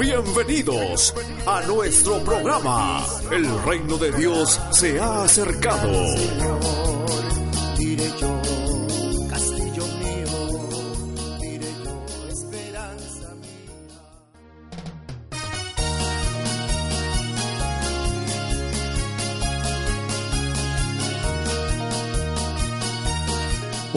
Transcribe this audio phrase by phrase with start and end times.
[0.00, 1.14] Bienvenidos
[1.46, 3.04] a nuestro programa.
[3.30, 5.92] El reino de Dios se ha acercado.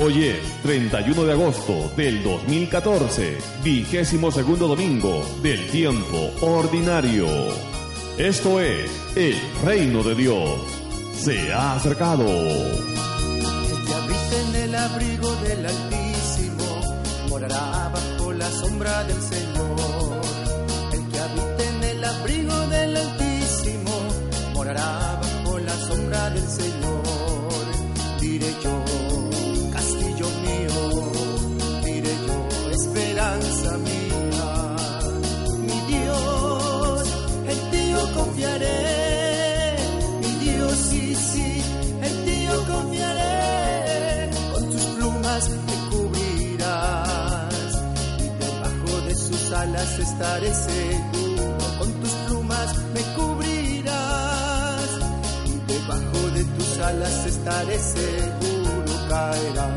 [0.04, 7.26] Hoy es 31 de agosto del 2014, vigésimo segundo domingo del tiempo ordinario.
[8.18, 10.60] Esto es el reino de Dios.
[11.16, 12.26] Se ha acercado.
[12.28, 20.22] El que habita en el abrigo del Altísimo morará bajo la sombra del Señor.
[20.92, 23.92] El que habita en el abrigo del Altísimo
[24.54, 27.23] morará bajo la sombra del Señor.
[33.80, 34.10] Mi
[35.88, 37.08] Dios,
[37.48, 39.76] en ti yo confiaré.
[40.22, 41.64] Mi Dios, sí, sí,
[42.02, 44.30] en ti yo confiaré.
[44.54, 47.74] Con tus plumas me cubrirás
[48.20, 51.58] y debajo de sus alas estaré seguro.
[51.80, 54.90] Con tus plumas me cubrirás
[55.48, 58.94] y debajo de tus alas estaré seguro.
[59.10, 59.76] Caerán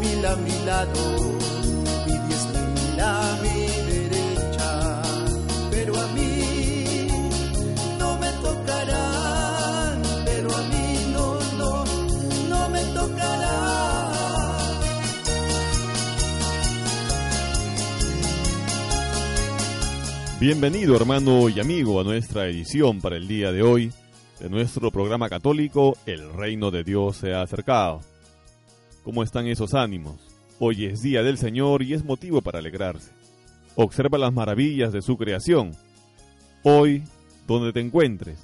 [0.00, 1.18] mil a mi lado
[20.40, 23.92] Bienvenido hermano y amigo a nuestra edición para el día de hoy
[24.38, 28.00] de nuestro programa católico El reino de Dios se ha acercado.
[29.02, 30.27] ¿Cómo están esos ánimos?
[30.60, 33.12] Hoy es día del Señor y es motivo para alegrarse.
[33.76, 35.70] Observa las maravillas de su creación.
[36.64, 37.04] Hoy,
[37.46, 38.40] donde te encuentres,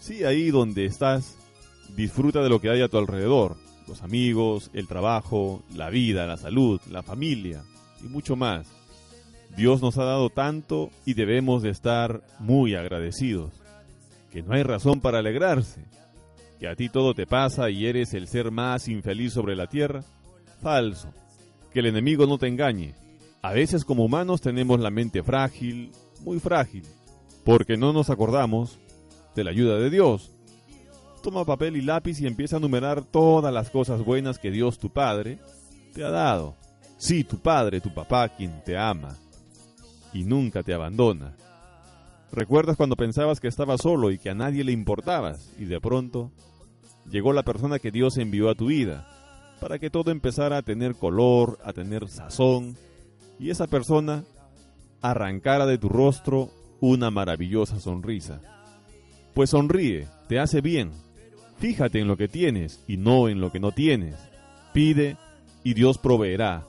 [0.00, 1.36] sí ahí donde estás,
[1.94, 3.56] disfruta de lo que hay a tu alrededor,
[3.86, 7.62] los amigos, el trabajo, la vida, la salud, la familia
[8.02, 8.66] y mucho más.
[9.56, 13.52] Dios nos ha dado tanto y debemos de estar muy agradecidos.
[14.32, 15.84] Que no hay razón para alegrarse.
[16.58, 20.02] Que a ti todo te pasa y eres el ser más infeliz sobre la tierra.
[20.60, 21.08] Falso.
[21.76, 22.94] Que el enemigo no te engañe.
[23.42, 26.84] A veces como humanos tenemos la mente frágil, muy frágil,
[27.44, 28.78] porque no nos acordamos
[29.34, 30.32] de la ayuda de Dios.
[31.22, 34.88] Toma papel y lápiz y empieza a numerar todas las cosas buenas que Dios tu
[34.88, 35.38] Padre
[35.92, 36.56] te ha dado.
[36.96, 39.14] Sí, tu Padre, tu papá, quien te ama
[40.14, 41.36] y nunca te abandona.
[42.32, 46.32] ¿Recuerdas cuando pensabas que estabas solo y que a nadie le importabas y de pronto
[47.10, 49.06] llegó la persona que Dios envió a tu vida
[49.60, 52.76] para que todo empezara a tener color, a tener sazón
[53.38, 54.24] y esa persona
[55.00, 56.50] arrancara de tu rostro
[56.80, 58.40] una maravillosa sonrisa?
[59.34, 60.90] Pues sonríe, te hace bien.
[61.58, 64.16] Fíjate en lo que tienes y no en lo que no tienes.
[64.72, 65.16] Pide
[65.64, 66.64] y Dios proveerá.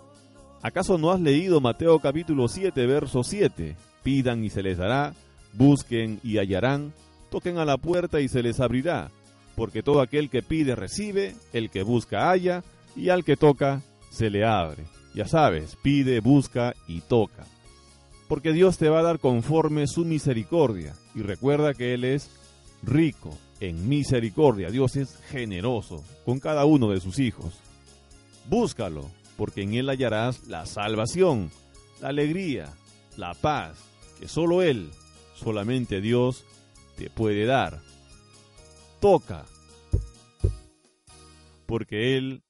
[0.62, 3.76] ¿Acaso no has leído Mateo capítulo 7, verso 7?
[4.04, 5.14] Pidan y se les dará,
[5.54, 6.94] busquen y hallarán,
[7.30, 9.12] toquen a la puerta y se les abrirá,
[9.56, 12.64] porque todo aquel que pide recibe, el que busca halla,
[12.98, 14.84] y al que toca se le abre.
[15.14, 17.46] Ya sabes, pide, busca y toca.
[18.28, 20.94] porque Dios te va a dar conforme su misericordia.
[21.16, 22.30] Y recuerda que Él es
[22.84, 24.70] rico en misericordia.
[24.70, 27.54] Dios es generoso con cada uno de sus hijos.
[28.50, 31.52] Búscalo, porque en Él hallarás la salvación,
[32.02, 32.74] la alegría,
[33.16, 33.78] la paz,
[34.20, 34.90] que solo Él,
[35.36, 36.44] solamente Dios,
[36.98, 37.80] te puede dar.
[39.00, 39.46] Toca,
[41.66, 42.42] porque Él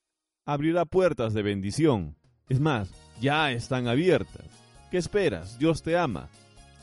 [0.47, 2.15] abrirá puertas de bendición.
[2.49, 2.89] Es más,
[3.19, 4.45] ya están abiertas.
[4.89, 5.59] ¿Qué esperas?
[5.59, 6.29] Dios te ama.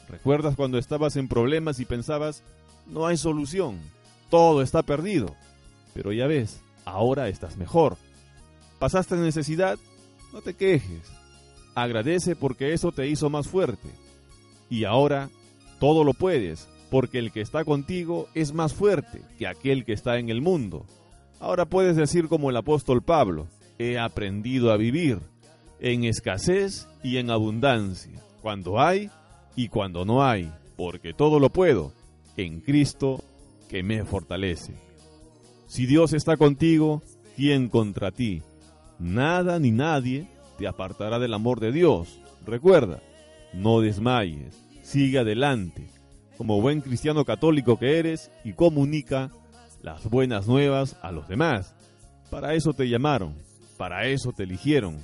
[0.09, 2.45] ¿Recuerdas cuando estabas en problemas y pensabas,
[2.87, 3.81] no hay solución,
[4.31, 5.35] todo está perdido?
[5.95, 7.97] Pero ya ves, ahora estás mejor.
[8.79, 9.79] ¿Pasaste necesidad?
[10.35, 11.11] No te quejes.
[11.75, 13.89] Agradece porque eso te hizo más fuerte.
[14.69, 15.31] Y ahora
[15.81, 20.19] todo lo puedes, porque el que está contigo es más fuerte que aquel que está
[20.19, 20.85] en el mundo.
[21.41, 25.21] Ahora puedes decir como el apóstol Pablo, he aprendido a vivir
[25.81, 29.11] en escasez y en abundancia, cuando hay
[29.57, 31.93] y cuando no hay, porque todo lo puedo
[32.37, 33.23] en Cristo
[33.69, 34.75] que me fortalece.
[35.67, 37.03] Si Dios está contigo,
[37.37, 38.43] ¿quién contra ti?
[38.99, 40.29] Nada ni nadie
[40.59, 42.21] te apartará del amor de Dios.
[42.47, 43.03] Recuerda,
[43.53, 45.87] no desmayes, sigue adelante,
[46.37, 49.31] como buen cristiano católico que eres, y comunica
[49.83, 51.75] las buenas nuevas a los demás.
[52.31, 53.35] Para eso te llamaron,
[53.77, 54.99] para eso te eligieron.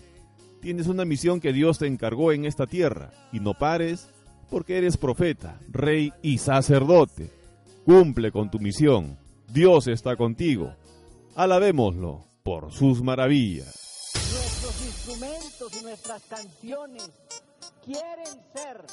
[0.61, 4.09] Tienes una misión que Dios te encargó en esta tierra, y no pares
[4.51, 7.31] porque eres profeta, rey y sacerdote.
[7.85, 9.19] Cumple con tu misión.
[9.49, 10.75] Dios está contigo.
[11.35, 14.13] Alabémoslo por sus maravillas.
[14.15, 17.11] Nuestros instrumentos y nuestras canciones
[17.85, 18.85] quieren ser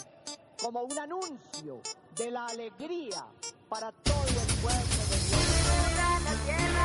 [0.61, 1.81] como un anuncio
[2.17, 3.25] de la alegría
[3.69, 6.76] para todo el pueblo de Dios.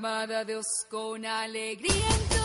[0.00, 2.39] Aclamad a Dios con alegría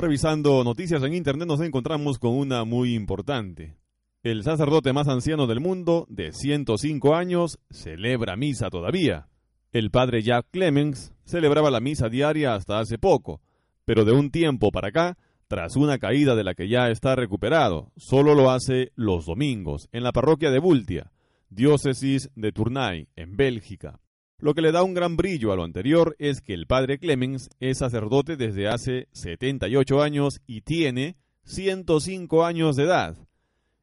[0.00, 3.76] Revisando noticias en internet nos encontramos con una muy importante.
[4.22, 9.28] El sacerdote más anciano del mundo, de 105 años, celebra misa todavía.
[9.72, 13.42] El padre Jack Clemens celebraba la misa diaria hasta hace poco,
[13.84, 17.92] pero de un tiempo para acá tras una caída de la que ya está recuperado.
[17.98, 21.12] Solo lo hace los domingos, en la parroquia de Bultia,
[21.50, 24.00] diócesis de Tournai, en Bélgica.
[24.40, 27.50] Lo que le da un gran brillo a lo anterior es que el padre Clemens
[27.60, 33.16] es sacerdote desde hace 78 años y tiene 105 años de edad.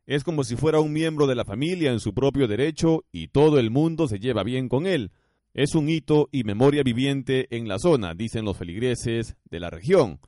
[0.08, 3.60] Es como si fuera un miembro de la familia en su propio derecho y todo
[3.60, 5.12] el mundo se lleva bien con él.
[5.54, 10.20] Es un hito y memoria viviente en la zona, dicen los feligreses de la región.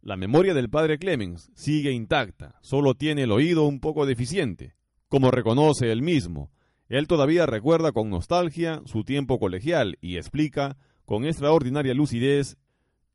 [0.00, 4.76] La memoria del padre Clemens sigue intacta, solo tiene el oído un poco deficiente,
[5.08, 6.50] como reconoce él mismo.
[6.94, 12.56] Él todavía recuerda con nostalgia su tiempo colegial y explica con extraordinaria lucidez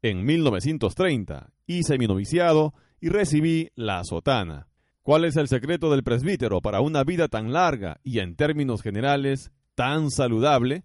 [0.02, 4.68] en 1930 hice mi noviciado y recibí la sotana.
[5.02, 9.50] ¿Cuál es el secreto del presbítero para una vida tan larga y en términos generales
[9.76, 10.84] tan saludable?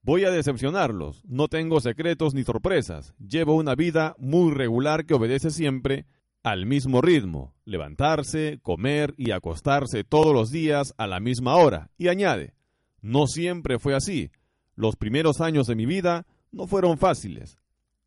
[0.00, 5.50] Voy a decepcionarlos, no tengo secretos ni sorpresas, llevo una vida muy regular que obedece
[5.50, 6.06] siempre
[6.42, 12.08] al mismo ritmo, levantarse, comer y acostarse todos los días a la misma hora, y
[12.08, 12.54] añade,
[13.02, 14.30] no siempre fue así,
[14.74, 17.58] los primeros años de mi vida no fueron fáciles.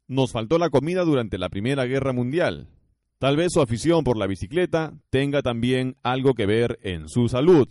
[0.07, 2.67] Nos faltó la comida durante la Primera Guerra Mundial,
[3.23, 7.69] Tal vez su afición por la bicicleta tenga también algo que ver en su salud.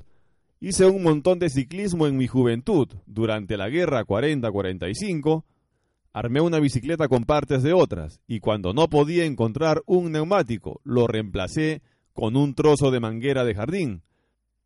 [0.60, 2.88] Hice un montón de ciclismo en mi juventud.
[3.04, 5.44] Durante la guerra 40-45,
[6.12, 11.06] armé una bicicleta con partes de otras y cuando no podía encontrar un neumático, lo
[11.06, 14.02] reemplacé con un trozo de manguera de jardín.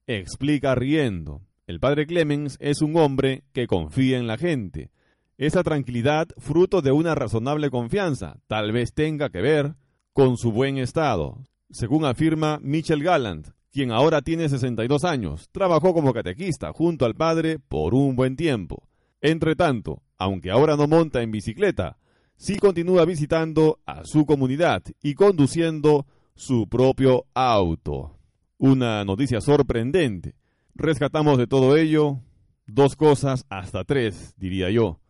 [0.07, 1.43] Explica riendo.
[1.67, 4.91] El padre Clemens es un hombre que confía en la gente.
[5.39, 9.75] Esa tranquilidad, fruto de una razonable confianza, tal vez tenga que ver
[10.13, 11.43] con su buen estado.
[11.71, 17.59] Según afirma Michel Gallant, quien ahora tiene 62 años, trabajó como catequista junto al padre
[17.59, 18.89] por un buen tiempo.
[19.21, 21.99] Entre tanto, aunque ahora no monta en bicicleta,
[22.37, 28.19] sí continúa visitando a su comunidad y conduciendo su propio auto.
[28.59, 30.35] Una noticia sorprendente.
[30.75, 32.21] Rescatamos de todo ello
[32.67, 35.01] dos cosas, hasta tres, diría yo.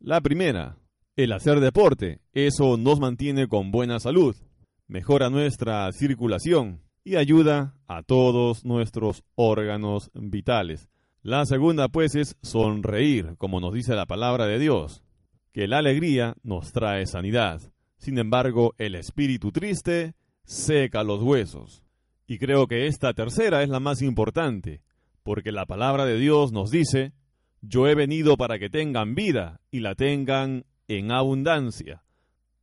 [0.00, 0.78] La primera,
[1.16, 2.20] el hacer deporte.
[2.32, 4.36] Eso nos mantiene con buena salud,
[4.86, 10.88] mejora nuestra circulación y ayuda a todos nuestros órganos vitales.
[11.22, 15.02] La segunda, pues, es sonreír, como nos dice la palabra de Dios,
[15.52, 17.60] que la alegría nos trae sanidad.
[17.96, 21.82] Sin embargo, el espíritu triste seca los huesos.
[22.26, 24.82] Y creo que esta tercera es la más importante,
[25.22, 27.12] porque la palabra de Dios nos dice,
[27.60, 32.04] yo he venido para que tengan vida y la tengan en abundancia.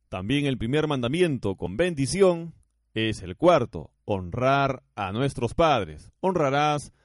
[0.08, 2.54] También el primer mandamiento con bendición
[2.94, 6.12] es el cuarto, honrar a nuestros padres.
[6.20, 6.96] Honrarás a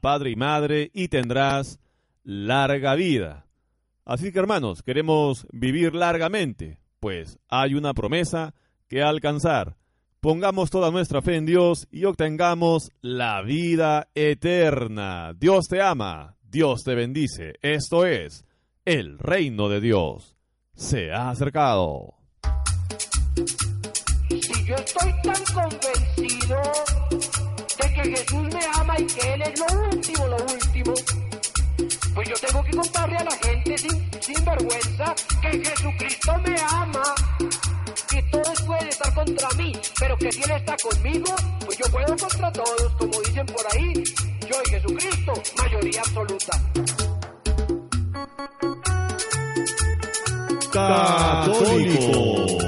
[0.00, 1.80] padre y madre y tendrás
[2.24, 3.46] larga vida.
[4.04, 8.54] Así que hermanos, queremos vivir largamente, pues hay una promesa
[8.88, 9.76] que alcanzar.
[10.20, 15.32] Pongamos toda nuestra fe en Dios y obtengamos la vida eterna.
[15.34, 17.54] Dios te ama, Dios te bendice.
[17.62, 18.44] Esto es
[18.84, 20.38] el reino de Dios
[20.74, 22.14] se ha acercado.
[24.66, 26.62] Yo estoy tan convencido
[27.78, 30.94] de que Jesús me ama y que Él es lo último, lo último,
[32.14, 37.02] pues yo tengo que contarle a la gente sin, sin vergüenza que Jesucristo me ama.
[38.08, 42.16] Que todos pueden estar contra mí, pero que si Él está conmigo, pues yo puedo
[42.16, 43.92] contra todos, como dicen por ahí.
[44.48, 46.60] Yo y Jesucristo, mayoría absoluta.
[50.72, 52.67] Católico.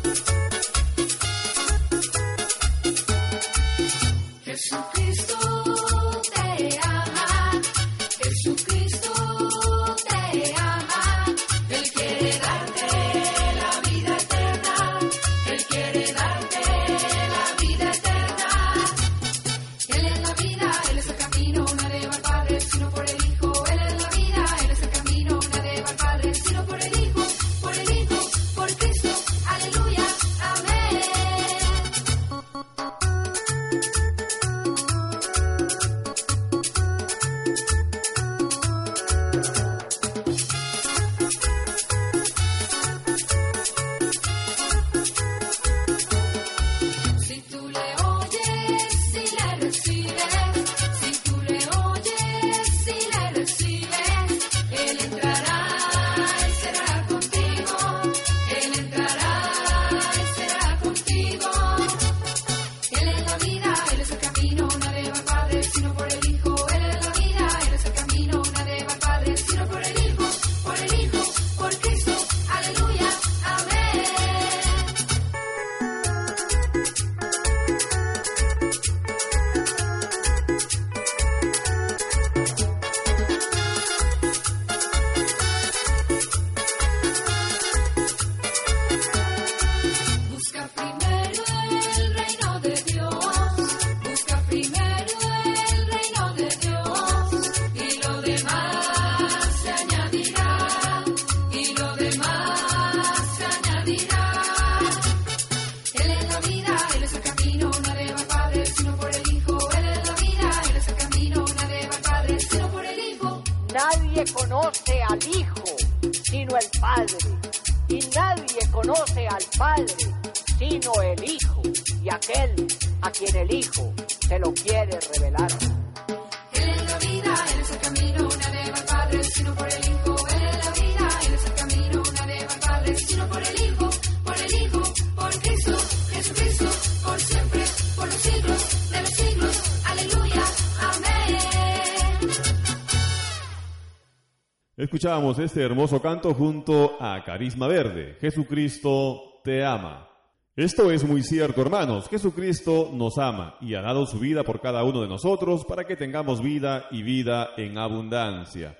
[145.11, 148.15] Este hermoso canto junto a Carisma Verde.
[148.21, 150.07] Jesucristo te ama.
[150.55, 152.07] Esto es muy cierto, hermanos.
[152.07, 155.97] Jesucristo nos ama y ha dado su vida por cada uno de nosotros para que
[155.97, 158.77] tengamos vida y vida en abundancia.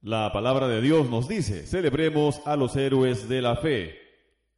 [0.00, 3.94] La palabra de Dios nos dice, celebremos a los héroes de la fe.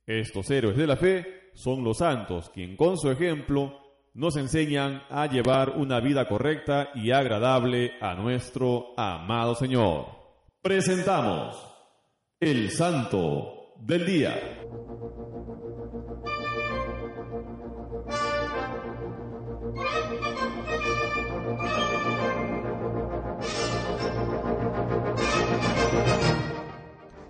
[0.07, 3.81] Estos héroes de la fe son los santos, quien con su ejemplo
[4.15, 10.26] nos enseñan a llevar una vida correcta y agradable a nuestro amado Señor.
[10.67, 11.57] Presentamos
[12.41, 14.35] el Santo del Día.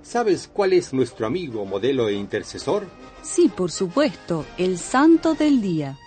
[0.01, 2.87] ¿Sabes cuál es nuestro amigo, modelo e intercesor?
[3.21, 5.99] Sí, por supuesto, el santo del día.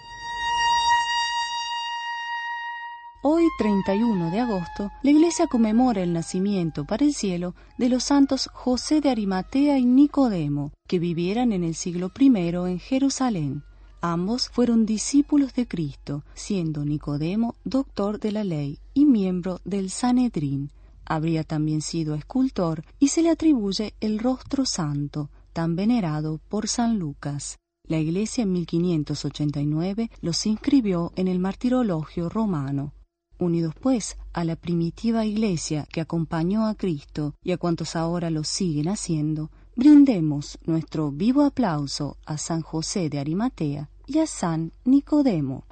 [3.59, 9.01] 31 de agosto, la Iglesia conmemora el nacimiento para el cielo de los santos José
[9.01, 13.63] de Arimatea y Nicodemo, que vivieran en el siglo I en Jerusalén.
[13.99, 20.71] Ambos fueron discípulos de Cristo, siendo Nicodemo doctor de la ley y miembro del Sanedrín.
[21.03, 26.97] Habría también sido escultor y se le atribuye el rostro santo, tan venerado por San
[26.97, 27.57] Lucas.
[27.83, 32.93] La Iglesia en 1589 los inscribió en el martirologio romano.
[33.39, 38.43] Unidos pues a la primitiva Iglesia que acompañó a Cristo y a cuantos ahora lo
[38.43, 45.65] siguen haciendo, brindemos nuestro vivo aplauso a San José de Arimatea y a San Nicodemo.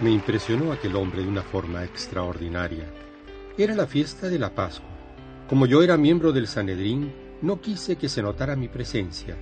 [0.00, 2.88] Me impresionó aquel hombre de una forma extraordinaria.
[3.56, 4.97] Era la fiesta de la Pascua.
[5.48, 9.34] Como yo era miembro del Sanedrín, no quise que se notara mi presencia,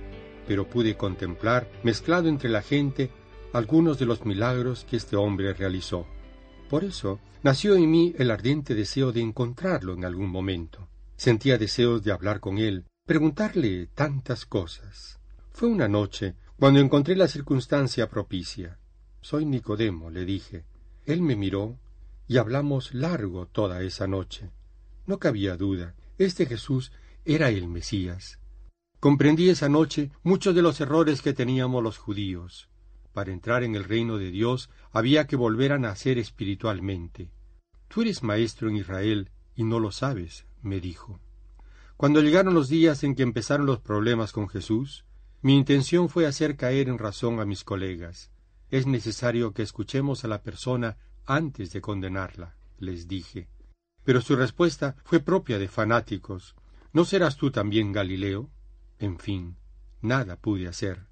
[0.47, 3.11] pero pude contemplar, mezclado entre la gente,
[3.51, 6.07] algunos de los milagros que este hombre realizó.
[6.69, 10.87] Por eso nació en mí el ardiente deseo de encontrarlo en algún momento.
[11.17, 15.19] Sentía deseos de hablar con él, preguntarle tantas cosas.
[15.51, 18.79] Fue una noche cuando encontré la circunstancia propicia.
[19.19, 20.63] Soy Nicodemo, le dije.
[21.05, 21.77] Él me miró
[22.27, 24.51] y hablamos largo toda esa noche.
[25.07, 26.91] No cabía duda, este Jesús
[27.23, 28.39] era el Mesías.
[28.99, 32.69] Comprendí esa noche muchos de los errores que teníamos los judíos.
[33.13, 37.31] Para entrar en el reino de Dios había que volver a nacer espiritualmente.
[37.87, 41.21] Tú eres maestro en Israel y no lo sabes, me dijo.
[41.95, 45.05] Cuando llegaron los días en que empezaron los problemas con Jesús,
[45.41, 48.29] mi intención fue hacer caer en razón a mis colegas.
[48.69, 53.47] Es necesario que escuchemos a la persona antes de condenarla, les dije.
[54.07, 56.55] Pero su respuesta fue propia de fanáticos.
[56.93, 58.49] ¿No serás tú también Galileo?
[58.99, 59.57] En fin,
[60.01, 61.07] nada pude hacer.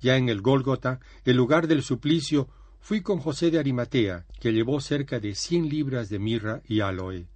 [0.00, 2.48] Ya en el Gólgota, el lugar del suplicio,
[2.80, 7.28] fui con José de Arimatea, que llevó cerca de cien libras de mirra y aloe.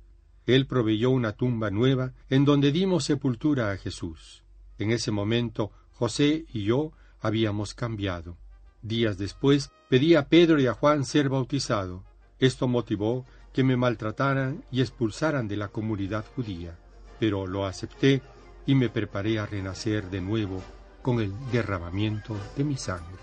[0.46, 4.42] Él proveyó una tumba nueva en donde dimos sepultura a Jesús.
[4.78, 8.36] En ese momento, José y yo habíamos cambiado.
[8.82, 12.02] Días después pedí a Pedro y a Juan ser bautizado.
[12.40, 13.24] Esto motivó
[13.58, 16.78] que me maltrataran y expulsaran de la comunidad judía.
[17.18, 18.22] Pero lo acepté
[18.66, 20.62] y me preparé a renacer de nuevo
[21.02, 23.16] con el derramamiento de mi sangre.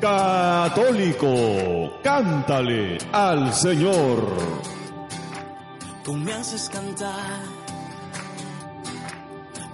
[0.00, 4.28] Católico, cántale al Señor.
[6.04, 7.40] Tú me haces cantar,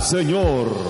[0.00, 0.87] Señor.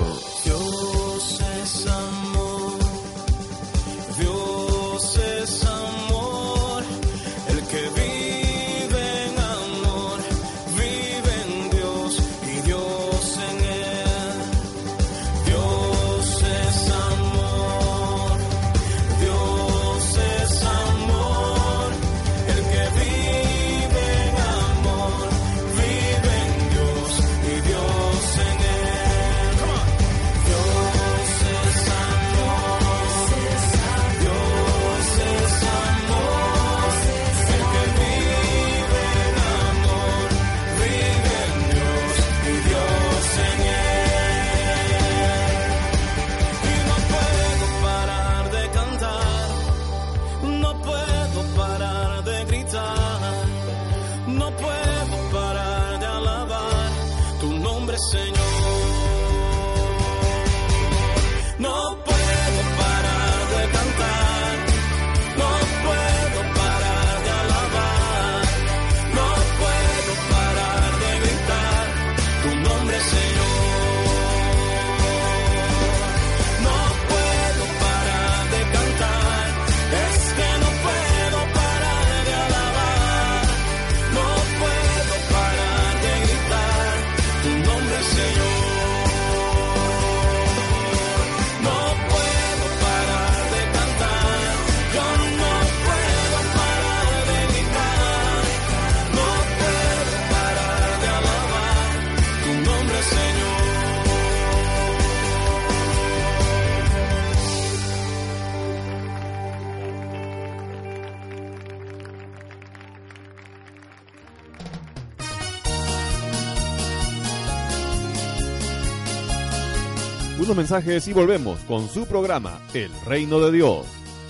[120.58, 123.86] mensajes y volvemos con su programa El Reino de Dios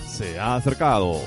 [0.07, 1.19] se ha acercado.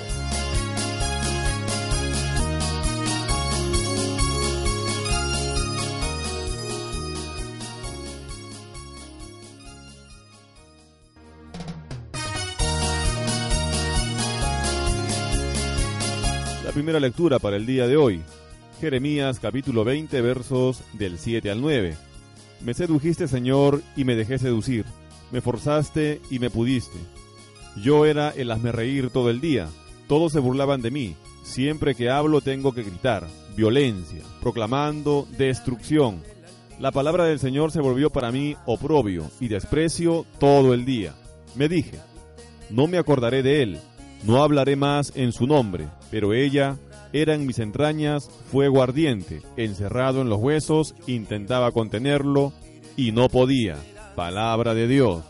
[16.65, 18.23] La primera lectura para el día de hoy,
[18.81, 22.12] Jeremías capítulo 20 versos del 7 al 9.
[22.64, 24.85] Me sedujiste, Señor, y me dejé seducir.
[25.31, 26.98] Me forzaste y me pudiste.
[27.83, 29.68] Yo era el hazmerreír todo el día.
[30.07, 31.16] Todos se burlaban de mí.
[31.42, 33.27] Siempre que hablo tengo que gritar.
[33.57, 36.22] Violencia, proclamando destrucción.
[36.79, 41.14] La palabra del Señor se volvió para mí oprobio y desprecio todo el día.
[41.55, 41.98] Me dije,
[42.70, 43.81] no me acordaré de él,
[44.25, 46.77] no hablaré más en su nombre, pero ella
[47.12, 52.53] era en mis entrañas fuego ardiente, encerrado en los huesos, intentaba contenerlo
[52.96, 53.77] y no podía.
[54.16, 55.22] Palabra de Dios.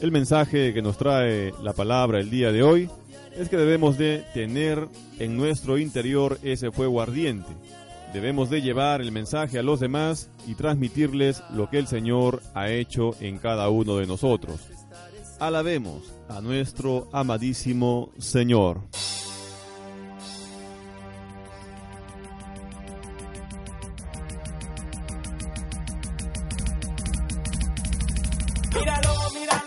[0.00, 2.90] El mensaje que nos trae la palabra el día de hoy
[3.36, 4.88] es que debemos de tener
[5.18, 7.52] en nuestro interior ese fuego ardiente.
[8.12, 12.70] Debemos de llevar el mensaje a los demás y transmitirles lo que el Señor ha
[12.70, 14.60] hecho en cada uno de nosotros.
[15.40, 18.82] Alabemos a nuestro amadísimo Señor.
[28.84, 29.63] Míralo, míralo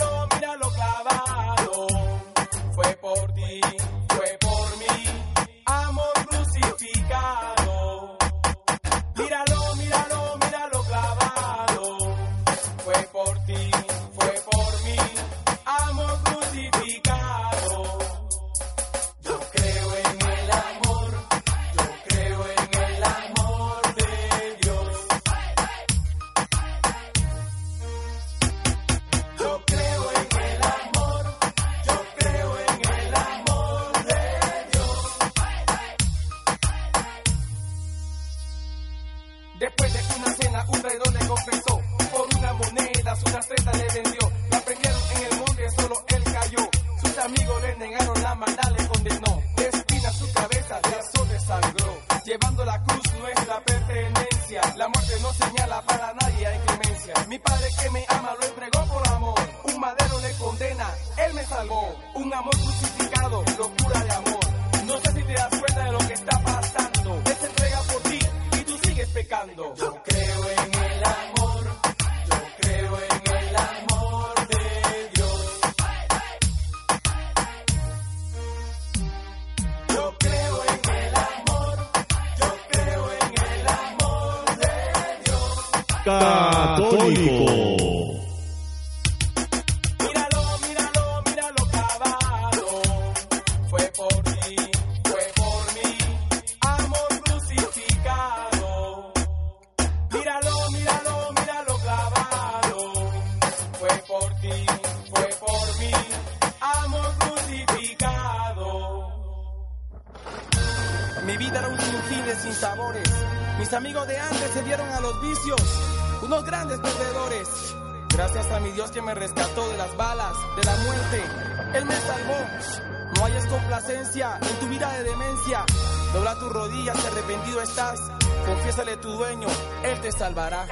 [123.89, 125.65] en tu vida de demencia.
[126.13, 127.99] Dobla tus rodillas, si arrepentido estás.
[128.45, 129.47] Confiésale a tu dueño,
[129.83, 130.67] Él te salvará.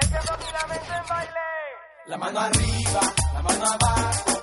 [2.07, 2.99] La mano arriba,
[3.33, 4.34] la mano abajo,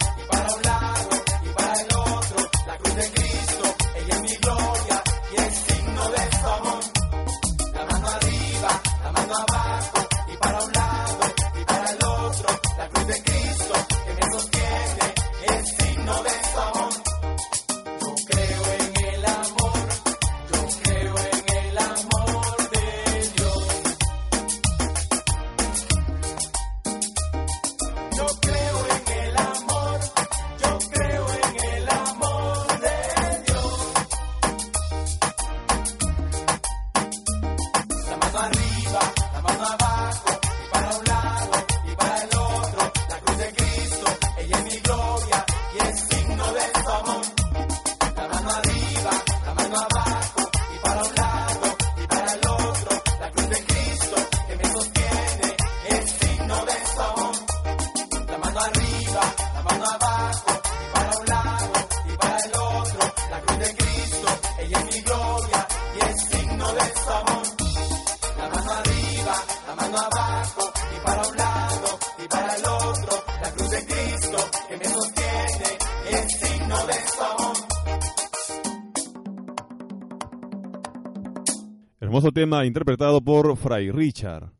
[82.30, 84.52] Tema interpretado por Fray Richard.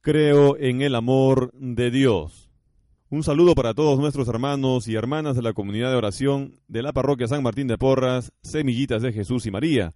[0.00, 2.50] Creo en el amor de Dios.
[3.10, 6.92] Un saludo para todos nuestros hermanos y hermanas de la comunidad de oración de la
[6.92, 9.92] parroquia San Martín de Porras, Semillitas de Jesús y María,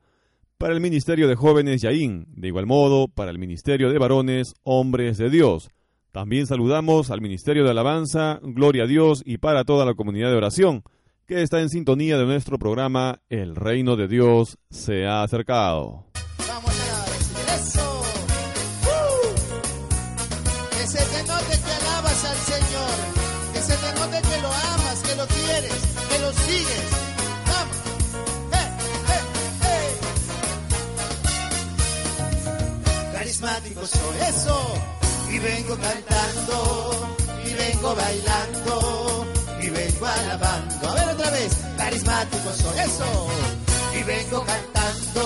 [0.58, 5.16] para el Ministerio de Jóvenes Yaín, de igual modo para el Ministerio de Varones, Hombres
[5.16, 5.70] de Dios.
[6.12, 10.36] También saludamos al Ministerio de Alabanza, Gloria a Dios y para toda la comunidad de
[10.36, 10.82] oración,
[11.26, 16.06] que está en sintonía de nuestro programa El Reino de Dios se ha acercado.
[35.46, 36.56] Vengo cantando,
[37.44, 39.26] y vengo bailando,
[39.60, 40.88] y vengo alabando.
[40.88, 41.52] A ver otra vez.
[41.76, 43.08] Carismático soy eso.
[43.98, 45.22] Y vengo cantando,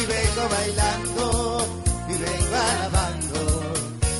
[0.00, 1.66] y vengo bailando,
[2.08, 3.40] y vengo alabando.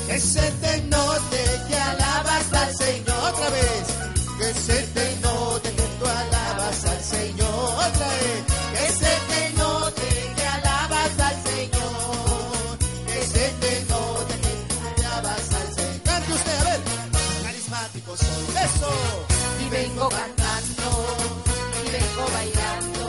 [0.07, 3.85] Que se te note que alabas al Señor otra vez.
[4.39, 4.77] Que se
[20.03, 20.89] vengo cantando.
[21.85, 23.03] Y vengo bailando.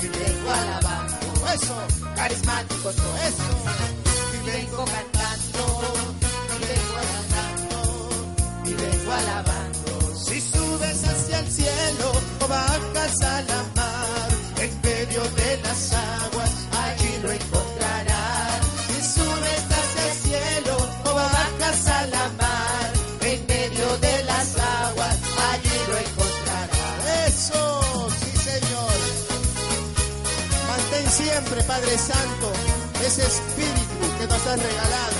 [0.00, 1.16] Y vengo alabando.
[1.54, 1.74] Eso.
[2.14, 3.20] Carismático soy.
[3.28, 3.42] Eso.
[4.32, 5.62] Y vengo cantando.
[6.54, 7.78] Y vengo alabando.
[8.64, 10.14] Y vengo alabando.
[10.16, 13.73] Si subes hacia el cielo o bajas a la
[34.24, 35.16] que nos has regalado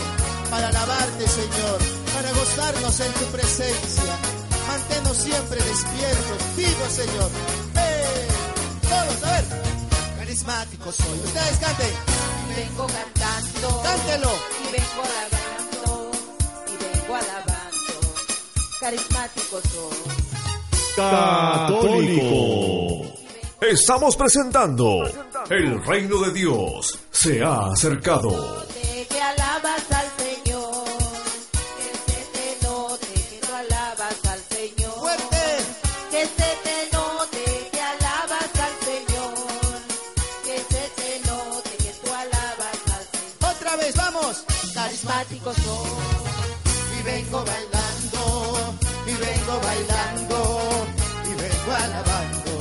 [0.51, 1.79] para alabarte, Señor,
[2.15, 4.19] para gozarnos en tu presencia.
[4.67, 7.31] Manténnos siempre despiertos, vivos, Señor.
[7.77, 8.29] ¡Eh!
[8.83, 9.45] Todos, a ver.
[10.19, 11.19] Carismático soy.
[11.25, 11.95] Ustedes canten.
[12.57, 13.83] Vengo cantando.
[13.83, 14.33] Cántelo.
[14.63, 16.11] Y vengo alabando.
[16.67, 17.95] Y vengo alabando.
[18.81, 19.99] Carismático soy.
[20.97, 22.45] Católico.
[23.61, 25.05] Estamos presentando
[25.49, 28.65] El reino de Dios se ha acercado.
[29.37, 30.85] Alabas al Señor.
[31.79, 34.95] Que se te note que tú alabas al Señor.
[35.01, 35.45] Fuerte.
[36.11, 39.35] Que se te note que alabas al Señor.
[40.45, 43.55] Que se te note que tú alabas al Señor.
[43.55, 44.45] Otra vez, vamos.
[44.75, 45.91] Carismático soy.
[46.99, 48.75] Y vengo bailando,
[49.07, 50.37] y vengo bailando,
[51.25, 52.53] y vengo alabando.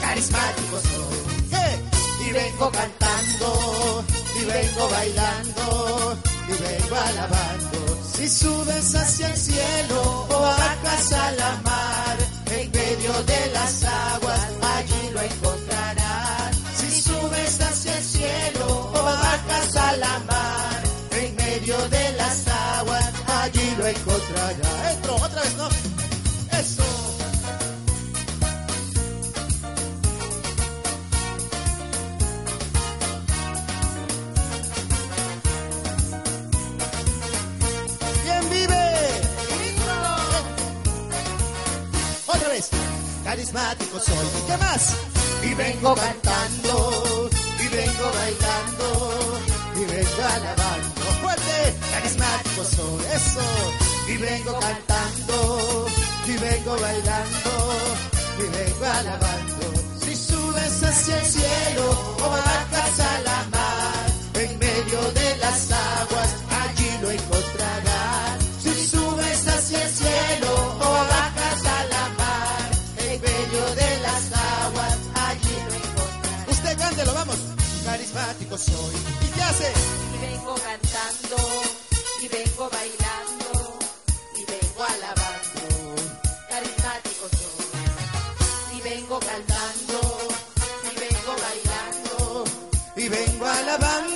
[0.00, 1.48] Carismático soy.
[1.50, 2.26] ¿Qué?
[2.28, 4.04] Y vengo cantando,
[4.46, 7.98] vengo bailando, y vengo alabando.
[8.14, 12.16] Si subes hacia el cielo o bajas a la mar,
[12.50, 16.56] en medio de las aguas, allí lo encontrarás.
[16.76, 20.82] Si subes hacia el cielo o bajas a la mar,
[21.20, 23.04] en medio de las aguas,
[23.42, 24.94] allí lo encontrarás.
[24.94, 25.75] Entro, otra vez.
[43.36, 44.16] Carismático soy.
[44.16, 44.94] ¿Y qué más?
[45.42, 47.28] Y vengo cantando,
[47.60, 49.40] y vengo bailando,
[49.76, 51.02] y vengo alabando.
[51.20, 53.04] Fuerte, carismático soy.
[53.14, 53.44] Eso.
[54.08, 55.86] Y vengo cantando,
[56.26, 57.52] y vengo bailando,
[58.38, 59.66] y vengo alabando.
[60.00, 65.25] Si subes hacia el cielo o bajas a la mar, en medio de
[78.56, 78.94] Soy.
[79.20, 79.70] ¿Y qué hace?
[80.14, 81.36] Y vengo cantando.
[82.22, 83.78] Y vengo bailando.
[84.34, 86.02] Y vengo alabando.
[86.48, 88.78] Carismático soy.
[88.78, 90.00] Y vengo cantando.
[90.90, 92.44] Y vengo bailando.
[92.96, 94.15] Y vengo alabando.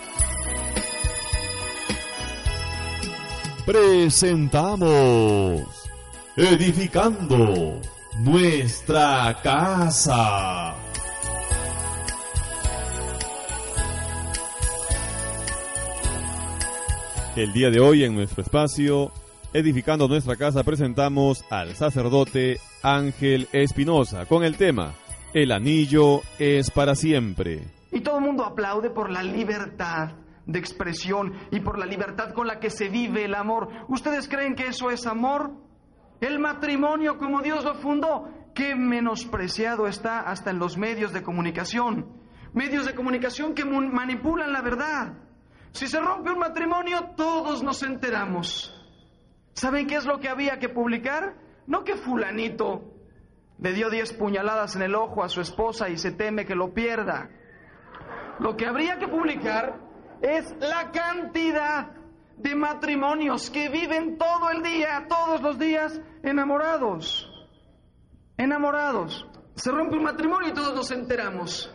[3.65, 5.61] presentamos
[6.35, 7.79] Edificando
[8.19, 10.73] nuestra casa.
[17.35, 19.11] El día de hoy en nuestro espacio,
[19.53, 24.93] Edificando nuestra casa, presentamos al sacerdote Ángel Espinosa con el tema
[25.33, 27.65] El anillo es para siempre.
[27.91, 30.11] Y todo el mundo aplaude por la libertad
[30.51, 33.69] de expresión y por la libertad con la que se vive el amor.
[33.87, 35.51] ¿Ustedes creen que eso es amor?
[36.19, 42.21] El matrimonio como Dios lo fundó, qué menospreciado está hasta en los medios de comunicación.
[42.53, 45.13] Medios de comunicación que manipulan la verdad.
[45.71, 48.77] Si se rompe un matrimonio, todos nos enteramos.
[49.53, 51.35] ¿Saben qué es lo que había que publicar?
[51.65, 52.91] No que fulanito
[53.61, 56.73] le dio diez puñaladas en el ojo a su esposa y se teme que lo
[56.73, 57.29] pierda.
[58.39, 59.79] Lo que habría que publicar
[60.21, 61.91] es la cantidad
[62.37, 67.27] de matrimonios que viven todo el día, todos los días, enamorados.
[68.37, 69.27] Enamorados.
[69.55, 71.71] Se rompe un matrimonio y todos nos enteramos.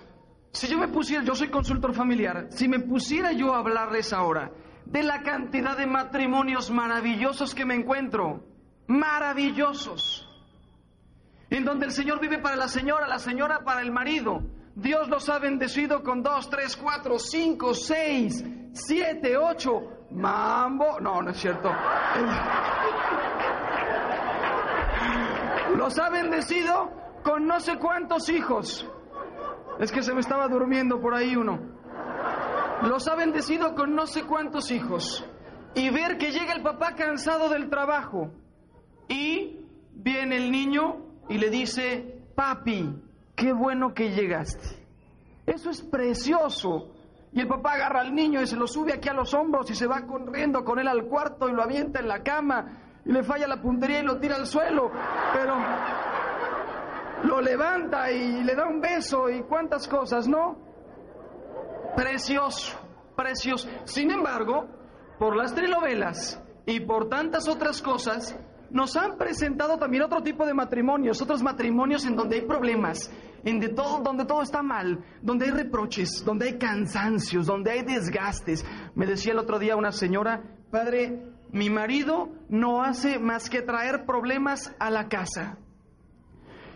[0.53, 4.51] Si yo me pusiera, yo soy consultor familiar, si me pusiera yo a hablarles ahora
[4.87, 8.45] de la cantidad de matrimonios maravillosos que me encuentro,
[8.87, 10.27] maravillosos,
[11.51, 14.43] en donde el Señor vive para la señora, la señora para el marido,
[14.77, 21.31] Dios los ha bendecido con dos, tres, cuatro, cinco, seis, siete, ocho, mambo, no, no
[21.31, 21.73] es cierto.
[25.77, 26.91] Los ha bendecido
[27.23, 28.87] con no sé cuántos hijos.
[29.79, 31.59] Es que se me estaba durmiendo por ahí uno.
[32.83, 35.27] Los ha bendecido con no sé cuántos hijos.
[35.75, 38.31] Y ver que llega el papá cansado del trabajo.
[39.09, 40.99] Y viene el niño
[41.29, 43.06] y le dice, papi,
[43.37, 44.85] qué bueno que llegaste.
[45.47, 46.93] Eso es precioso.
[47.33, 49.75] Y el papá agarra al niño y se lo sube aquí a los hombros y
[49.75, 53.23] se va corriendo con él al cuarto y lo avienta en la cama y le
[53.23, 54.91] falla la puntería y lo tira al suelo.
[55.35, 55.55] Pero
[57.25, 60.57] lo levanta y le da un beso y cuántas cosas, ¿no?
[61.95, 62.79] Precioso,
[63.15, 63.69] precioso.
[63.85, 64.67] Sin embargo,
[65.19, 68.37] por las telenovelas y por tantas otras cosas,
[68.71, 73.11] nos han presentado también otro tipo de matrimonios, otros matrimonios en donde hay problemas,
[73.45, 77.83] en de todo, donde todo está mal, donde hay reproches, donde hay cansancios, donde hay
[77.83, 78.65] desgastes.
[78.95, 81.23] Me decía el otro día una señora, padre,
[81.53, 85.59] mi marido no hace más que traer problemas a la casa.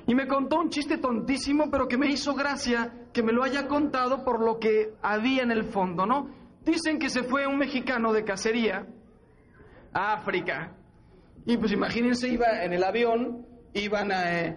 [0.06, 3.68] Y me contó un chiste tontísimo, pero que me hizo gracia que me lo haya
[3.68, 6.30] contado por lo que había en el fondo, ¿no?
[6.64, 8.86] Dicen que se fue un mexicano de cacería
[9.92, 10.76] a África.
[11.46, 14.56] Y pues imagínense, iba en el avión, iban eh,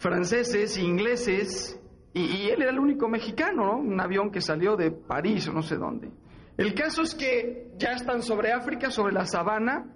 [0.00, 1.78] franceses, ingleses,
[2.14, 3.76] y, él era el único mexicano, ¿no?
[3.76, 6.10] Un avión que salió de París o no sé dónde.
[6.56, 9.94] El caso es que ya están sobre África, sobre la sabana,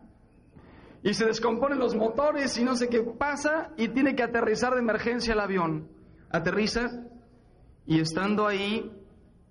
[1.03, 4.81] y se descomponen los motores y no sé qué pasa y tiene que aterrizar de
[4.81, 5.89] emergencia el avión.
[6.31, 6.87] Aterriza
[7.87, 8.91] y estando ahí,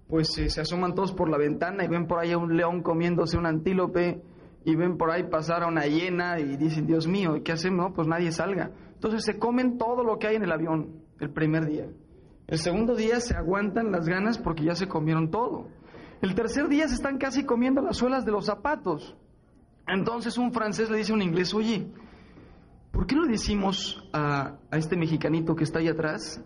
[0.08, 2.82] pues eh, se asoman todos por la ventana y ven por ahí a un león
[2.82, 4.22] comiéndose un antílope
[4.66, 7.90] y ven por ahí pasar a una hiena y dicen, Dios mío, ¿qué hacemos?
[7.90, 8.72] No, pues nadie salga.
[9.04, 11.90] Entonces se comen todo lo que hay en el avión el primer día.
[12.48, 15.68] El segundo día se aguantan las ganas porque ya se comieron todo.
[16.22, 19.18] El tercer día se están casi comiendo las suelas de los zapatos.
[19.88, 21.86] Entonces un francés le dice a un inglés, oye,
[22.94, 26.42] ¿por qué no le decimos a, a este mexicanito que está ahí atrás?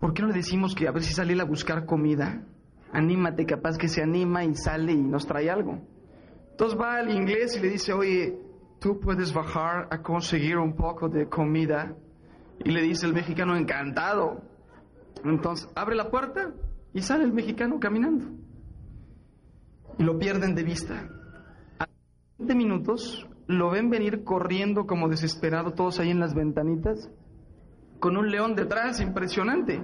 [0.00, 2.42] ¿Por qué no le decimos que a ver si sale a buscar comida?
[2.92, 5.78] Anímate, capaz que se anima y sale y nos trae algo.
[6.50, 8.47] Entonces va al inglés y le dice, oye,
[8.78, 11.94] tú puedes bajar a conseguir un poco de comida.
[12.64, 14.42] Y le dice el mexicano, encantado.
[15.24, 16.52] Entonces abre la puerta
[16.92, 18.26] y sale el mexicano caminando.
[19.98, 21.08] Y lo pierden de vista.
[21.78, 21.86] A
[22.38, 27.10] 20 minutos lo ven venir corriendo como desesperado todos ahí en las ventanitas,
[27.98, 29.82] con un león detrás impresionante.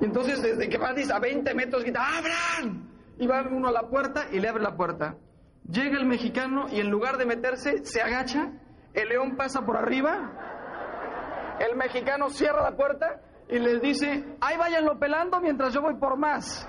[0.00, 2.88] Y entonces desde que va a 20 metros grita, ¡abran!
[3.18, 5.16] Y va uno a la puerta y le abre la puerta.
[5.68, 8.52] Llega el mexicano y en lugar de meterse, se agacha,
[8.92, 10.32] el león pasa por arriba,
[11.60, 16.16] el mexicano cierra la puerta y les dice, ahí váyanlo pelando mientras yo voy por
[16.16, 16.68] más.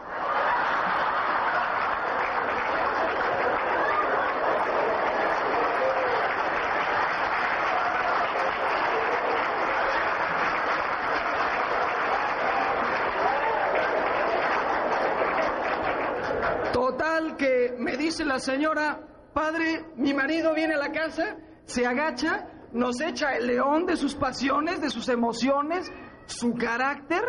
[16.73, 22.45] Total que me dice la señora, padre, mi marido viene a la casa, se agacha,
[22.73, 25.89] nos echa el león de sus pasiones, de sus emociones,
[26.25, 27.23] su carácter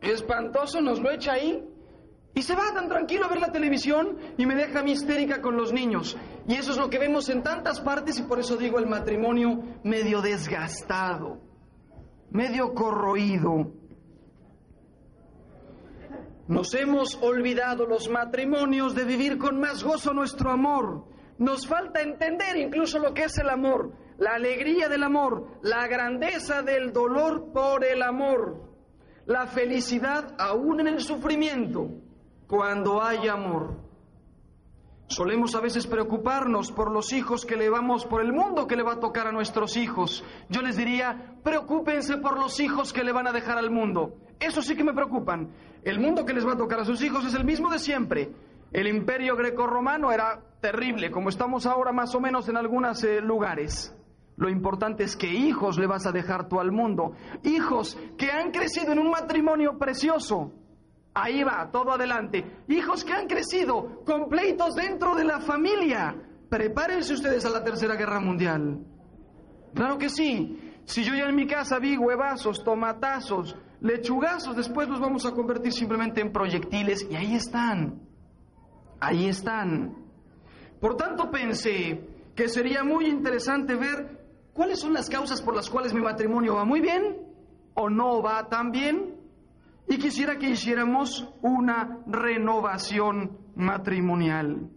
[0.00, 1.64] espantoso, nos lo echa ahí
[2.32, 5.72] y se va tan tranquilo a ver la televisión y me deja histérica con los
[5.72, 6.16] niños.
[6.46, 9.58] Y eso es lo que vemos en tantas partes y por eso digo el matrimonio
[9.82, 11.40] medio desgastado,
[12.30, 13.72] medio corroído.
[16.48, 21.04] Nos hemos olvidado los matrimonios de vivir con más gozo nuestro amor.
[21.36, 26.62] Nos falta entender incluso lo que es el amor, la alegría del amor, la grandeza
[26.62, 28.62] del dolor por el amor,
[29.26, 31.90] la felicidad aún en el sufrimiento,
[32.46, 33.86] cuando hay amor.
[35.08, 38.82] Solemos a veces preocuparnos por los hijos que le vamos, por el mundo que le
[38.82, 40.24] va a tocar a nuestros hijos.
[40.48, 44.14] Yo les diría, preocúpense por los hijos que le van a dejar al mundo.
[44.40, 45.50] Eso sí que me preocupan.
[45.84, 48.30] El mundo que les va a tocar a sus hijos es el mismo de siempre.
[48.72, 53.94] El imperio grecorromano era terrible, como estamos ahora más o menos en algunos eh, lugares.
[54.36, 57.12] Lo importante es que hijos le vas a dejar tú al mundo.
[57.42, 60.52] Hijos que han crecido en un matrimonio precioso.
[61.14, 62.44] Ahí va, todo adelante.
[62.68, 66.14] Hijos que han crecido con pleitos dentro de la familia.
[66.48, 68.78] Prepárense ustedes a la Tercera Guerra Mundial.
[69.74, 70.82] Claro que sí.
[70.84, 75.72] Si yo ya en mi casa vi huevazos, tomatazos, lechugazos, después los vamos a convertir
[75.72, 78.00] simplemente en proyectiles y ahí están.
[79.00, 79.96] Ahí están.
[80.80, 82.00] Por tanto pensé
[82.34, 86.64] que sería muy interesante ver cuáles son las causas por las cuales mi matrimonio va
[86.64, 87.16] muy bien
[87.74, 89.16] o no va tan bien.
[89.88, 94.68] Y quisiera que hiciéramos una renovación matrimonial.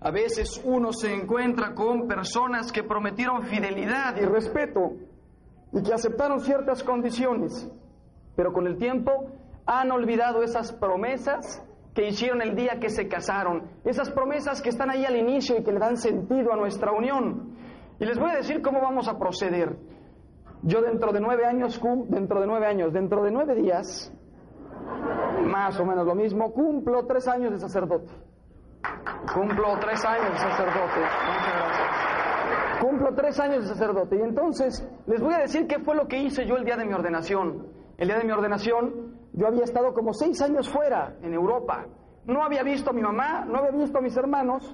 [0.00, 4.92] A veces uno se encuentra con personas que prometieron fidelidad y respeto
[5.72, 7.66] y que aceptaron ciertas condiciones,
[8.36, 9.12] pero con el tiempo
[9.66, 11.62] han olvidado esas promesas
[11.94, 15.62] que hicieron el día que se casaron, esas promesas que están ahí al inicio y
[15.62, 17.56] que le dan sentido a nuestra unión.
[18.00, 19.76] Y les voy a decir cómo vamos a proceder.
[20.62, 24.12] Yo dentro de nueve años, dentro de nueve años, dentro de nueve días,
[25.44, 28.12] más o menos lo mismo, cumplo tres años de sacerdote.
[29.32, 31.00] Cumplo tres años de sacerdote.
[31.00, 32.78] Muchas gracias.
[32.80, 34.16] Cumplo tres años de sacerdote.
[34.16, 36.84] Y entonces les voy a decir qué fue lo que hice yo el día de
[36.84, 37.66] mi ordenación.
[37.96, 41.86] El día de mi ordenación yo había estado como seis años fuera, en Europa.
[42.26, 44.72] No había visto a mi mamá, no había visto a mis hermanos.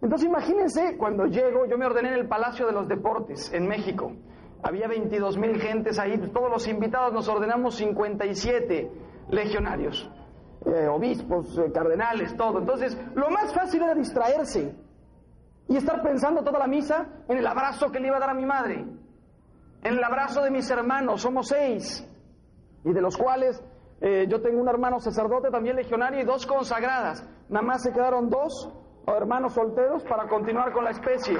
[0.00, 4.12] Entonces imagínense cuando llego, yo me ordené en el Palacio de los Deportes, en México.
[4.62, 8.90] Había 22 mil gentes ahí, todos los invitados nos ordenamos 57
[9.30, 10.10] legionarios,
[10.66, 12.58] eh, obispos, eh, cardenales, todo.
[12.58, 14.74] Entonces, lo más fácil era distraerse
[15.68, 18.34] y estar pensando toda la misa en el abrazo que le iba a dar a
[18.34, 18.84] mi madre,
[19.82, 22.06] en el abrazo de mis hermanos, somos seis,
[22.84, 23.62] y de los cuales
[24.00, 27.26] eh, yo tengo un hermano sacerdote también legionario y dos consagradas.
[27.48, 28.72] Nada más se quedaron dos
[29.06, 31.36] hermanos solteros para continuar con la especie.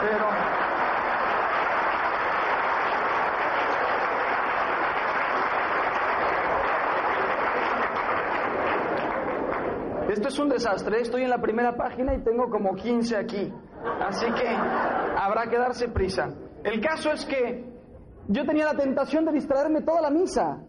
[0.00, 0.26] Pero.
[10.10, 11.00] Esto es un desastre.
[11.00, 13.52] Estoy en la primera página y tengo como 15 aquí.
[14.00, 16.34] Así que habrá que darse prisa.
[16.64, 17.77] El caso es que
[18.28, 20.62] yo tenía la tentación de distraerme toda la misa.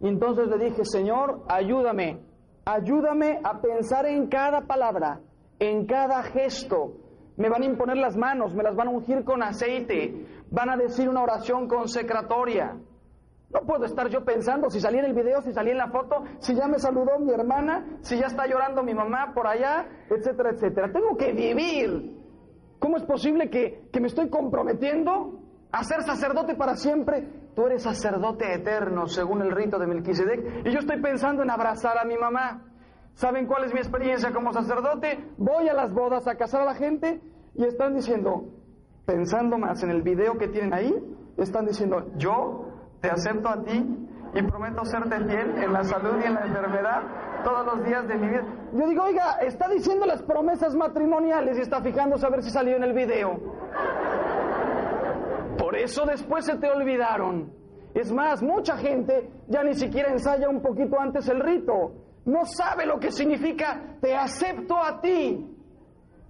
[0.00, 2.20] Y entonces le dije, Señor, ayúdame.
[2.66, 5.20] Ayúdame a pensar en cada palabra,
[5.58, 6.92] en cada gesto.
[7.36, 10.76] Me van a imponer las manos, me las van a ungir con aceite, van a
[10.76, 12.76] decir una oración consecratoria.
[13.50, 16.24] No puedo estar yo pensando si salí en el video, si salí en la foto,
[16.40, 20.50] si ya me saludó mi hermana, si ya está llorando mi mamá por allá, etcétera,
[20.50, 20.92] etcétera.
[20.92, 22.18] Tengo que vivir.
[22.78, 27.28] ¿Cómo es posible que, que me estoy comprometiendo a ser sacerdote para siempre?
[27.54, 31.98] Tú eres sacerdote eterno, según el rito de Melquisedec, y yo estoy pensando en abrazar
[31.98, 32.64] a mi mamá.
[33.14, 35.32] ¿Saben cuál es mi experiencia como sacerdote?
[35.36, 37.20] Voy a las bodas a casar a la gente
[37.54, 38.44] y están diciendo,
[39.04, 40.94] pensando más en el video que tienen ahí,
[41.36, 42.68] están diciendo, yo
[43.00, 47.02] te acepto a ti y prometo serte fiel en la salud y en la enfermedad
[47.42, 48.44] todos los días de mi vida.
[48.72, 52.76] Yo digo, oiga, está diciendo las promesas matrimoniales y está fijándose a ver si salió
[52.76, 53.40] en el video.
[55.58, 57.52] Por eso después se te olvidaron.
[57.94, 61.92] Es más, mucha gente ya ni siquiera ensaya un poquito antes el rito.
[62.26, 65.54] No sabe lo que significa te acepto a ti.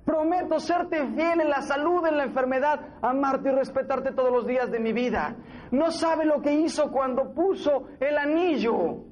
[0.04, 4.70] Prometo serte fiel en la salud, en la enfermedad, amarte y respetarte todos los días
[4.70, 5.36] de mi vida.
[5.70, 9.04] No sabe lo que hizo cuando puso el anillo.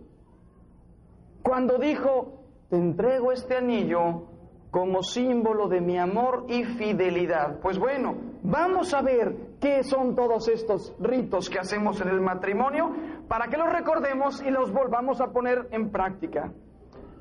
[1.43, 2.41] Cuando dijo,
[2.71, 4.29] te entrego este anillo
[4.71, 7.61] como símbolo de mi amor y fidelidad.
[7.61, 12.91] Pues bueno, vamos a ver qué son todos estos ritos que hacemos en el matrimonio
[13.29, 16.53] para que los recordemos y los volvamos a poner en práctica.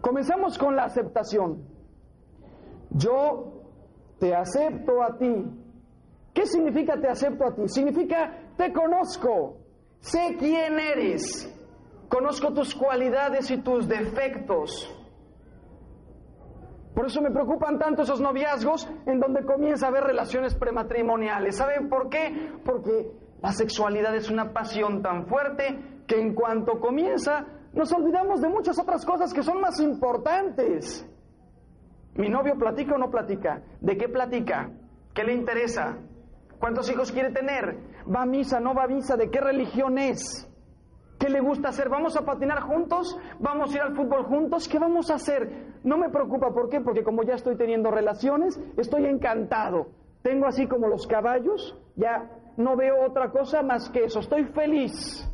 [0.02, 1.64] Comenzamos con la aceptación.
[2.92, 3.64] Yo
[4.20, 5.46] te acepto a ti.
[6.34, 7.68] ¿Qué significa te acepto a ti?
[7.68, 9.58] Significa te conozco,
[10.00, 11.52] sé quién eres,
[12.10, 14.92] conozco tus cualidades y tus defectos.
[16.96, 21.58] Por eso me preocupan tanto esos noviazgos en donde comienza a haber relaciones prematrimoniales.
[21.58, 22.54] ¿Saben por qué?
[22.64, 25.78] Porque la sexualidad es una pasión tan fuerte
[26.08, 31.06] que en cuanto comienza Nos olvidamos de muchas otras cosas que son más importantes.
[32.16, 33.62] ¿Mi novio platica o no platica?
[33.82, 34.72] ¿De qué platica?
[35.14, 35.98] ¿Qué le interesa?
[36.58, 37.78] ¿Cuántos hijos quiere tener?
[38.08, 38.62] ¿Va a misa?
[38.62, 39.18] ¿No va a misa?
[39.18, 40.50] ¿De qué religión es?
[41.26, 41.90] ¿Qué le gusta hacer?
[41.90, 43.18] ¿Vamos a patinar juntos?
[43.40, 44.68] ¿Vamos a ir al fútbol juntos?
[44.68, 45.74] ¿Qué vamos a hacer?
[45.84, 46.82] No me preocupa, ¿por qué?
[46.82, 49.88] Porque como ya estoy teniendo relaciones, estoy encantado.
[50.22, 55.28] Tengo así como los caballos, ya no veo otra cosa más que eso, estoy feliz.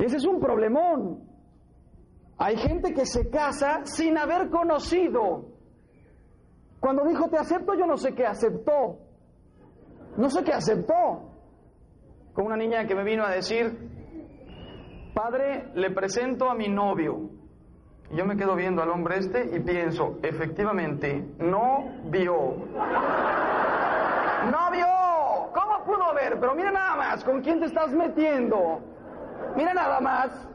[0.00, 1.20] Ese es un problemón.
[2.36, 5.52] Hay gente que se casa sin haber conocido.
[6.80, 8.98] Cuando dijo te acepto, yo no sé qué aceptó.
[10.16, 11.35] No sé qué aceptó.
[12.36, 13.78] Con una niña que me vino a decir,
[15.14, 17.30] padre, le presento a mi novio.
[18.10, 22.34] Y yo me quedo viendo al hombre este y pienso, efectivamente, no vio.
[24.52, 25.50] ¡No vio!
[25.54, 26.38] ¿Cómo pudo ver?
[26.38, 28.82] Pero mira nada más, ¿con quién te estás metiendo?
[29.56, 30.46] Mira nada más.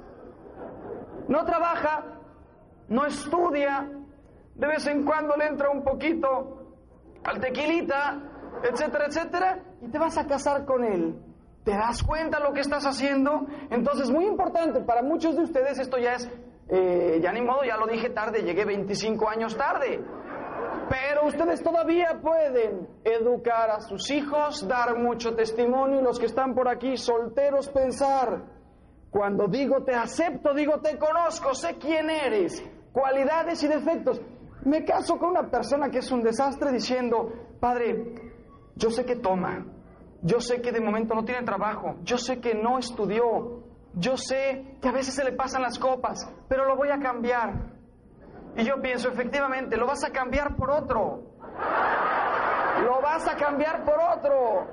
[1.30, 2.04] No trabaja,
[2.90, 3.90] no estudia,
[4.54, 6.76] de vez en cuando le entra un poquito
[7.24, 8.22] al tequilita,
[8.62, 11.31] etcétera, etcétera, y te vas a casar con él.
[11.64, 13.46] ¿Te das cuenta lo que estás haciendo?
[13.70, 16.28] Entonces, muy importante, para muchos de ustedes esto ya es,
[16.70, 20.04] eh, ya ni modo, ya lo dije tarde, llegué 25 años tarde.
[20.90, 26.56] Pero ustedes todavía pueden educar a sus hijos, dar mucho testimonio y los que están
[26.56, 28.42] por aquí solteros pensar,
[29.12, 34.20] cuando digo te acepto, digo te conozco, sé quién eres, cualidades y defectos.
[34.66, 38.16] Me caso con una persona que es un desastre diciendo, padre,
[38.76, 39.66] yo sé que toma,
[40.22, 43.64] yo sé que de momento no tiene trabajo, yo sé que no estudió,
[43.94, 47.72] yo sé que a veces se le pasan las copas, pero lo voy a cambiar.
[48.56, 51.24] Y yo pienso, efectivamente, lo vas a cambiar por otro.
[52.84, 54.68] Lo vas a cambiar por otro.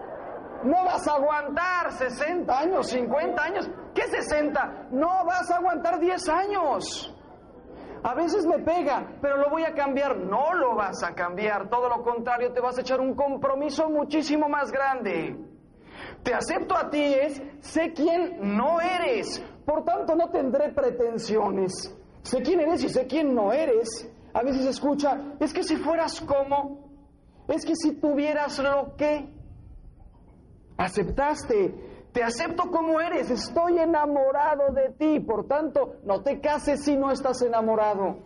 [0.64, 3.70] No vas a aguantar 60 años, 50 años.
[3.94, 4.88] ¿Qué 60?
[4.90, 7.14] No vas a aguantar 10 años.
[8.02, 10.16] A veces me pega, pero lo voy a cambiar.
[10.16, 11.68] No lo vas a cambiar.
[11.68, 15.36] Todo lo contrario, te vas a echar un compromiso muchísimo más grande.
[16.22, 19.42] Te acepto a ti es, sé quién no eres.
[19.64, 21.94] Por tanto, no tendré pretensiones.
[22.22, 24.10] Sé quién eres y sé quién no eres.
[24.34, 26.90] A veces escucha, es que si fueras como,
[27.48, 29.28] es que si tuvieras lo que
[30.76, 31.87] aceptaste,
[32.18, 37.12] te acepto como eres, estoy enamorado de ti, por tanto, no te cases si no
[37.12, 38.18] estás enamorado.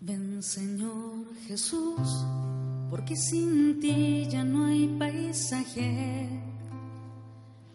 [0.00, 2.26] Ven Señor Jesús,
[2.90, 6.28] porque sin ti ya no hay paisaje.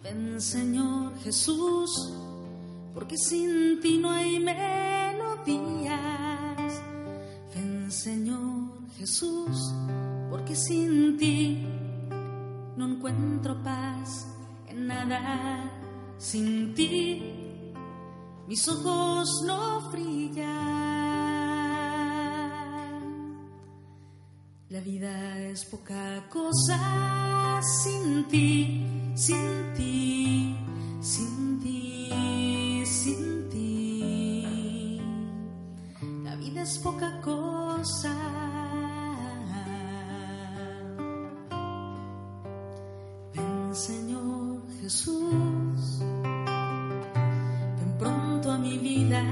[0.04, 2.14] Ven Señor Jesús,
[2.94, 6.21] porque sin ti no hay melodías.
[7.92, 9.74] Señor Jesús,
[10.30, 11.68] porque sin ti
[12.78, 14.28] no encuentro paz
[14.68, 15.70] en nada.
[16.18, 17.22] Sin ti
[18.48, 20.52] mis ojos no brillan.
[24.70, 28.86] La vida es poca cosa sin ti,
[29.16, 30.41] sin ti,
[36.62, 38.16] es poca cosa.
[43.34, 46.00] Ven Señor Jesús,
[47.78, 49.24] ven pronto a mi vida,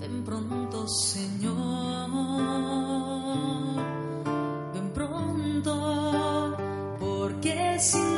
[0.00, 2.10] ven pronto Señor.
[4.74, 6.56] Ven pronto,
[6.98, 8.17] porque sin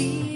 [0.00, 0.29] manos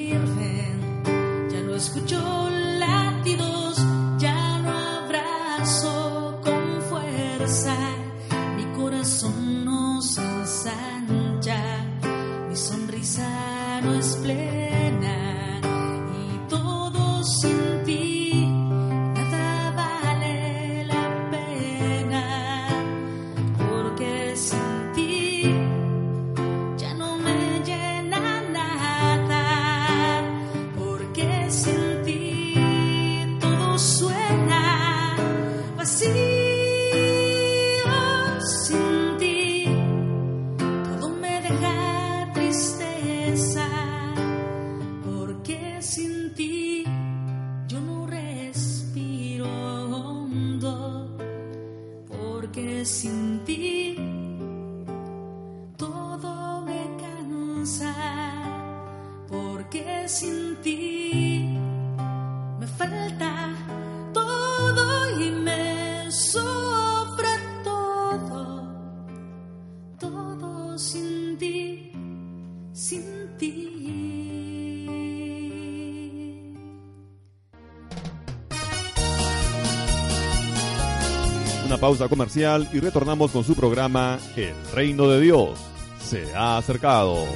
[81.85, 85.59] pausa comercial y retornamos con su programa El Reino de Dios
[86.01, 87.27] se ha acercado.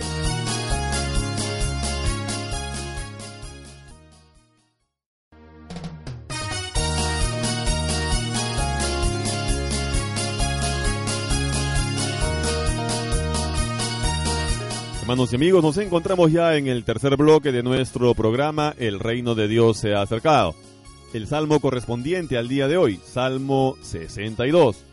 [15.03, 19.35] Hermanos y amigos, nos encontramos ya en el tercer bloque de nuestro programa El Reino
[19.35, 20.55] de Dios se ha acercado.
[21.15, 24.85] El salmo correspondiente al día de hoy, Salmo 62.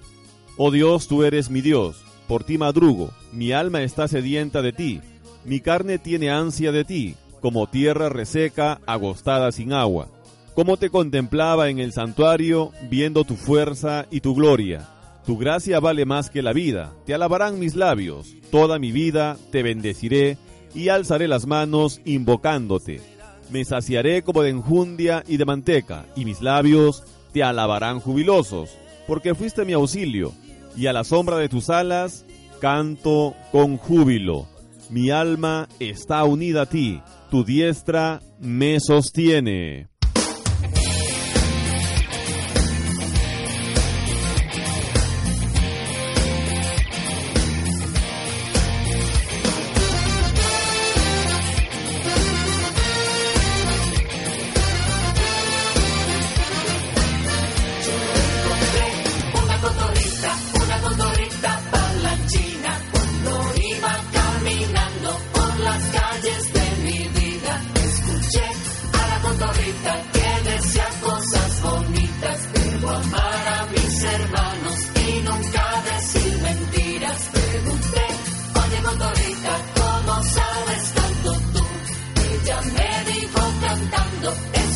[0.55, 5.01] Oh Dios, tú eres mi Dios, por ti madrugo, mi alma está sedienta de ti,
[5.43, 10.07] mi carne tiene ansia de ti, como tierra reseca, agostada sin agua.
[10.53, 14.87] Como te contemplaba en el santuario, viendo tu fuerza y tu gloria.
[15.25, 19.63] Tu gracia vale más que la vida, te alabarán mis labios, toda mi vida te
[19.63, 20.37] bendeciré
[20.73, 23.14] y alzaré las manos invocándote.
[23.49, 28.77] Me saciaré como de enjundia y de manteca, y mis labios te alabarán jubilosos,
[29.07, 30.33] porque fuiste mi auxilio,
[30.75, 32.25] y a la sombra de tus alas
[32.59, 34.47] canto con júbilo.
[34.89, 39.87] Mi alma está unida a ti, tu diestra me sostiene.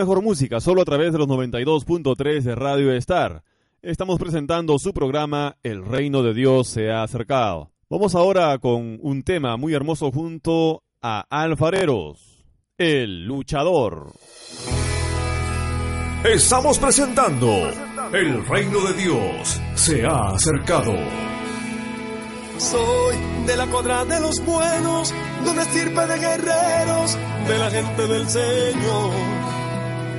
[0.00, 3.42] mejor música solo a través de los 92.3 de Radio Star.
[3.82, 7.70] Estamos presentando su programa El Reino de Dios se ha acercado.
[7.90, 12.46] Vamos ahora con un tema muy hermoso junto a Alfareros,
[12.78, 14.12] el luchador.
[16.24, 17.50] Estamos presentando
[18.10, 20.94] El reino de Dios se ha acercado.
[22.56, 25.12] Soy de la cuadra de los buenos,
[25.44, 29.59] de una estirpe de guerreros, de la gente del Señor.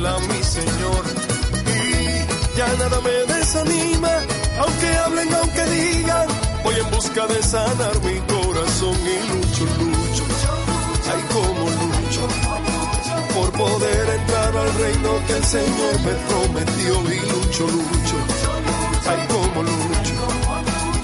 [0.00, 1.04] fiel a mi Señor.
[1.66, 4.10] Y ya nada me desanima,
[4.60, 6.28] aunque hablen, aunque digan,
[6.64, 10.24] voy en busca de sanar mi corazón y lucho, lucho.
[11.12, 12.60] Ay, como lucho
[13.34, 18.16] por poder entrar al reino que el Señor me prometió y lucho, lucho.
[19.06, 20.14] Ay, como lucho.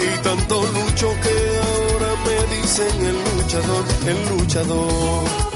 [0.00, 1.34] Y tanto lucho que
[1.66, 5.55] ahora me dicen el luchador, el luchador.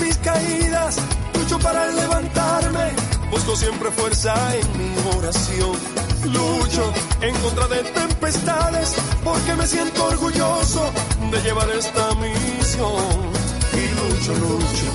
[0.00, 0.96] Mis caídas,
[1.34, 2.92] lucho para levantarme,
[3.30, 5.76] busco siempre fuerza en mi oración.
[6.24, 10.92] Lucho en contra de tempestades, porque me siento orgulloso
[11.30, 13.38] de llevar esta misión.
[13.72, 14.86] Y lucho, lucho,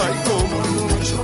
[0.00, 0.56] ay como
[0.88, 1.16] lucho,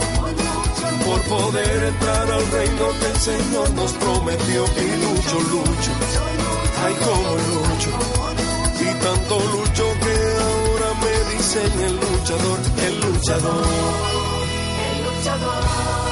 [1.06, 4.64] por poder entrar al reino que el Señor nos prometió.
[4.64, 5.92] Y lucho, lucho,
[6.84, 7.90] ay como lucho,
[8.80, 9.91] y tanto lucho
[11.54, 13.64] dicen el luchador, el luchador.
[14.88, 16.11] El luchador,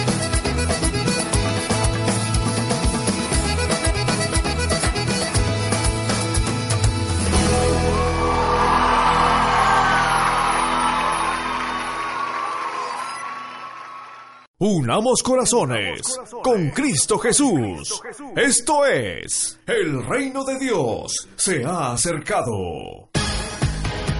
[14.63, 16.01] Unamos corazones
[16.43, 17.99] con Cristo Jesús.
[18.35, 23.09] Esto es, el reino de Dios se ha acercado.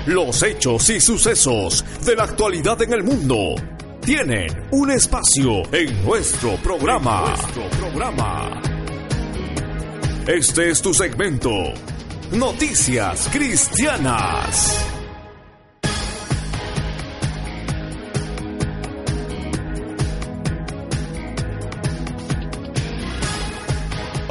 [0.07, 3.53] Los hechos y sucesos de la actualidad en el mundo
[4.03, 7.35] tienen un espacio en nuestro programa.
[10.25, 11.51] Este es tu segmento,
[12.31, 15.00] Noticias Cristianas.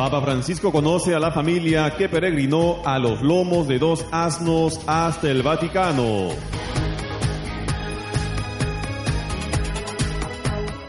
[0.00, 5.30] Papa Francisco conoce a la familia que peregrinó a los lomos de dos asnos hasta
[5.30, 6.28] el Vaticano.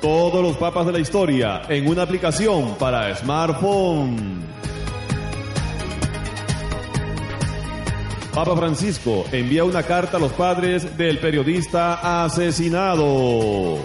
[0.01, 4.45] Todos los papas de la historia en una aplicación para smartphone.
[8.33, 13.77] Papa Francisco envía una carta a los padres del periodista asesinado.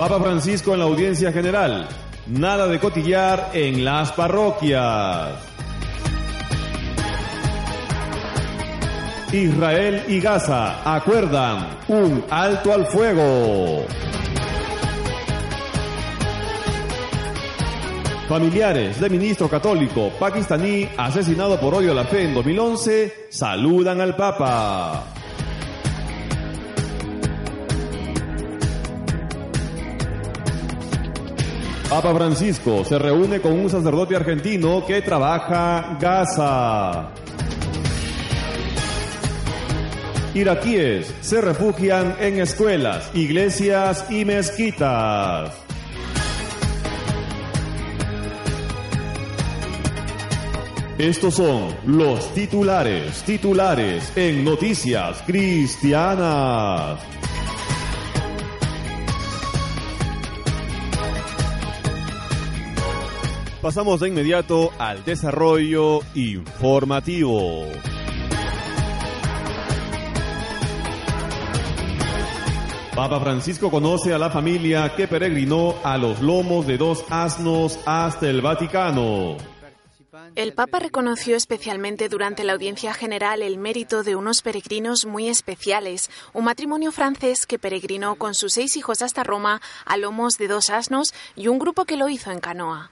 [0.00, 1.86] Papa Francisco en la audiencia general.
[2.26, 5.34] Nada de cotillar en las parroquias.
[9.30, 13.84] Israel y Gaza acuerdan un alto al fuego.
[18.26, 24.16] Familiares de ministro católico pakistaní asesinado por odio a la fe en 2011 saludan al
[24.16, 25.19] Papa.
[31.90, 37.10] Papa Francisco se reúne con un sacerdote argentino que trabaja Gaza.
[40.32, 45.52] Iraquíes se refugian en escuelas, iglesias y mezquitas.
[50.96, 57.19] Estos son los titulares, titulares en Noticias Cristianas.
[63.62, 67.66] Pasamos de inmediato al desarrollo informativo.
[72.94, 78.30] Papa Francisco conoce a la familia que peregrinó a los lomos de dos asnos hasta
[78.30, 79.36] el Vaticano.
[80.36, 86.10] El Papa reconoció especialmente durante la audiencia general el mérito de unos peregrinos muy especiales,
[86.32, 90.70] un matrimonio francés que peregrinó con sus seis hijos hasta Roma a lomos de dos
[90.70, 92.90] asnos y un grupo que lo hizo en canoa.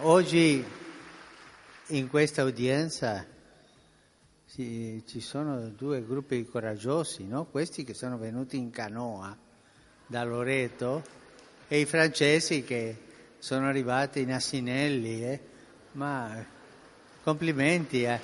[0.00, 0.64] Oggi
[1.88, 3.26] in questa udienza
[4.50, 7.44] ci, ci sono due gruppi coraggiosi, no?
[7.44, 9.36] questi che sono venuti in canoa
[10.06, 11.04] da Loreto
[11.68, 12.96] e i francesi che
[13.38, 15.24] sono arrivati in Asinelli.
[15.24, 15.40] eh.
[15.92, 16.42] Ma
[17.22, 18.18] complimenti a-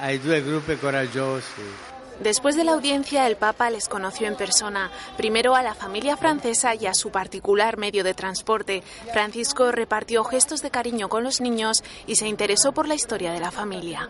[0.00, 1.95] ai due gruppi coraggiosi.
[2.20, 6.74] Después de la audiencia, el Papa les conoció en persona, primero a la familia francesa
[6.74, 8.82] y a su particular medio de transporte.
[9.12, 13.40] Francisco repartió gestos de cariño con los niños y se interesó por la historia de
[13.40, 14.08] la familia.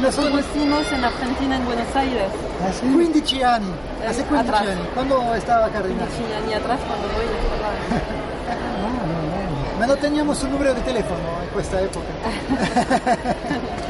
[0.00, 2.30] Nos conocimos en Argentina, en Buenos Aires.
[2.64, 3.72] Hace 15 anni,
[4.06, 4.62] hace 15 Atrás.
[4.68, 6.08] anni, quando stava cardinale.
[6.10, 7.24] 15 anni atrás, cuando voy
[9.78, 12.06] Ma non teniamo su numero di telefono in questa epoca.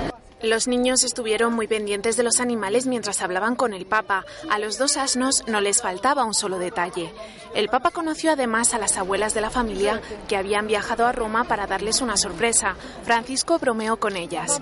[0.42, 4.24] Los niños estuvieron muy pendientes de los animales mientras hablaban con el Papa.
[4.50, 7.12] A los dos asnos no les faltaba un solo detalle.
[7.54, 11.44] El Papa conoció además a las abuelas de la familia que habían viajado a Roma
[11.44, 12.74] para darles una sorpresa.
[13.04, 14.60] Francisco bromeó con ellas.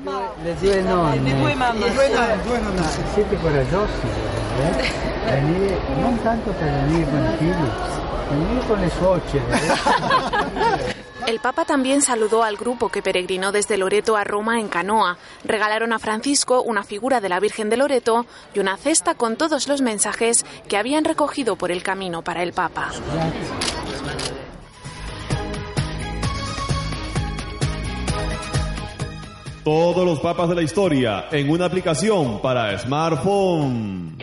[11.28, 15.18] El Papa también saludó al grupo que peregrinó desde Loreto a Roma en canoa.
[15.44, 18.24] Regalaron a Francisco una figura de la Virgen de Loreto
[18.54, 22.54] y una cesta con todos los mensajes que habían recogido por el camino para el
[22.54, 22.92] Papa.
[29.64, 34.16] Todos los papas de la historia en una aplicación para smartphone.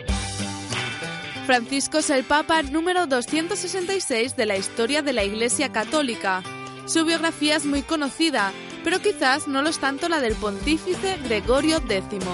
[1.46, 6.42] Francisco es el Papa número 266 de la historia de la Iglesia Católica.
[6.86, 8.52] Su biografía es muy conocida,
[8.84, 12.24] pero quizás no lo es tanto la del pontífice Gregorio X.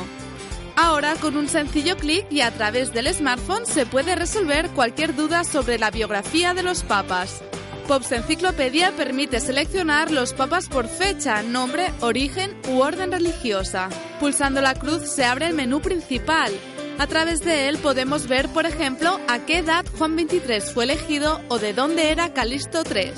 [0.76, 5.44] Ahora, con un sencillo clic y a través del smartphone se puede resolver cualquier duda
[5.44, 7.42] sobre la biografía de los papas.
[7.88, 13.88] Pops Enciclopedia permite seleccionar los papas por fecha, nombre, origen u orden religiosa.
[14.20, 16.52] Pulsando la cruz se abre el menú principal.
[16.98, 21.40] A través de él podemos ver, por ejemplo, a qué edad Juan XXIII fue elegido
[21.48, 23.12] o de dónde era Calixto III.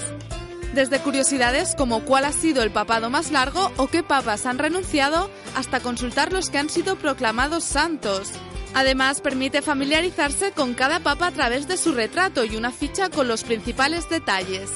[0.74, 5.30] Desde curiosidades como cuál ha sido el papado más largo o qué papas han renunciado,
[5.54, 8.32] hasta consultar los que han sido proclamados santos.
[8.74, 13.28] Además, permite familiarizarse con cada papa a través de su retrato y una ficha con
[13.28, 14.72] los principales detalles.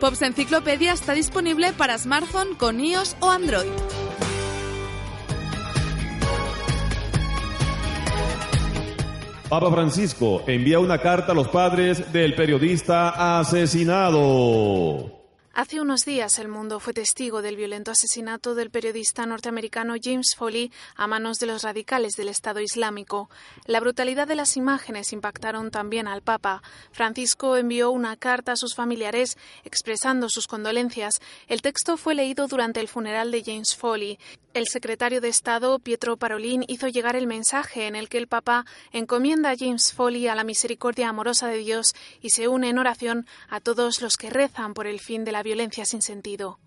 [0.00, 3.68] Pops Enciclopedia está disponible para smartphone con iOS o Android.
[9.50, 15.23] Papa Francisco envía una carta a los padres del periodista asesinado.
[15.56, 20.72] Hace unos días el mundo fue testigo del violento asesinato del periodista norteamericano James Foley
[20.96, 23.30] a manos de los radicales del Estado Islámico.
[23.64, 26.60] La brutalidad de las imágenes impactaron también al Papa.
[26.90, 31.20] Francisco envió una carta a sus familiares expresando sus condolencias.
[31.46, 34.18] El texto fue leído durante el funeral de James Foley.
[34.54, 38.64] El secretario de Estado, Pietro Parolin, hizo llegar el mensaje en el que el Papa
[38.92, 41.92] encomienda a James Foley a la misericordia amorosa de Dios
[42.22, 45.43] y se une en oración a todos los que rezan por el fin de la
[45.44, 46.58] violencia sin sentido.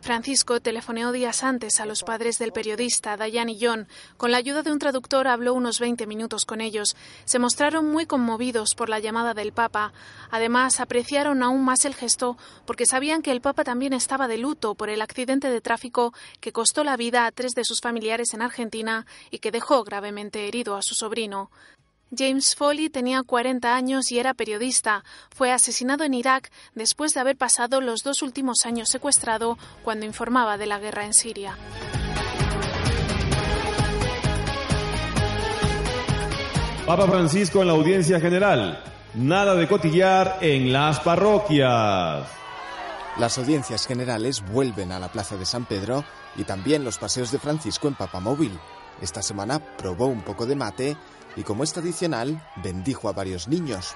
[0.00, 3.88] Francisco telefoneó días antes a los padres del periodista, Dayan y John.
[4.16, 6.96] Con la ayuda de un traductor habló unos 20 minutos con ellos.
[7.24, 9.92] Se mostraron muy conmovidos por la llamada del Papa.
[10.30, 14.76] Además, apreciaron aún más el gesto porque sabían que el Papa también estaba de luto
[14.76, 18.42] por el accidente de tráfico que costó la vida a tres de sus familiares en
[18.42, 21.50] Argentina y que dejó gravemente herido a su sobrino.
[22.16, 25.04] James Foley tenía 40 años y era periodista.
[25.34, 30.56] Fue asesinado en Irak después de haber pasado los dos últimos años secuestrado cuando informaba
[30.56, 31.56] de la guerra en Siria.
[36.86, 38.82] Papa Francisco en la audiencia general.
[39.14, 42.26] Nada de cotillar en las parroquias.
[43.18, 46.04] Las audiencias generales vuelven a la Plaza de San Pedro
[46.36, 48.58] y también los paseos de Francisco en Papamóvil.
[49.02, 50.96] Esta semana probó un poco de mate
[51.38, 53.94] y como es tradicional, bendijo a varios niños.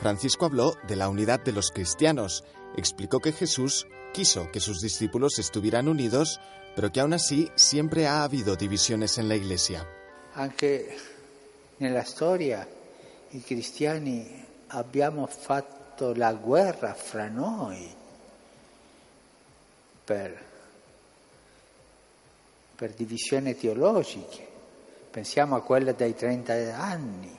[0.00, 2.42] Francisco habló de la unidad de los cristianos,
[2.76, 6.40] explicó que Jesús quiso que sus discípulos estuvieran unidos,
[6.74, 9.86] pero que aún así siempre ha habido divisiones en la Iglesia.
[10.34, 10.96] Anche
[11.78, 12.66] nella storia
[13.30, 14.26] i cristiani
[14.70, 15.81] abbiamo fatto
[16.14, 17.94] la guerra fra noi
[20.04, 20.44] per,
[22.74, 24.48] per divisioni teologiche.
[25.10, 27.38] Pensiamo a quella dei 30 anni,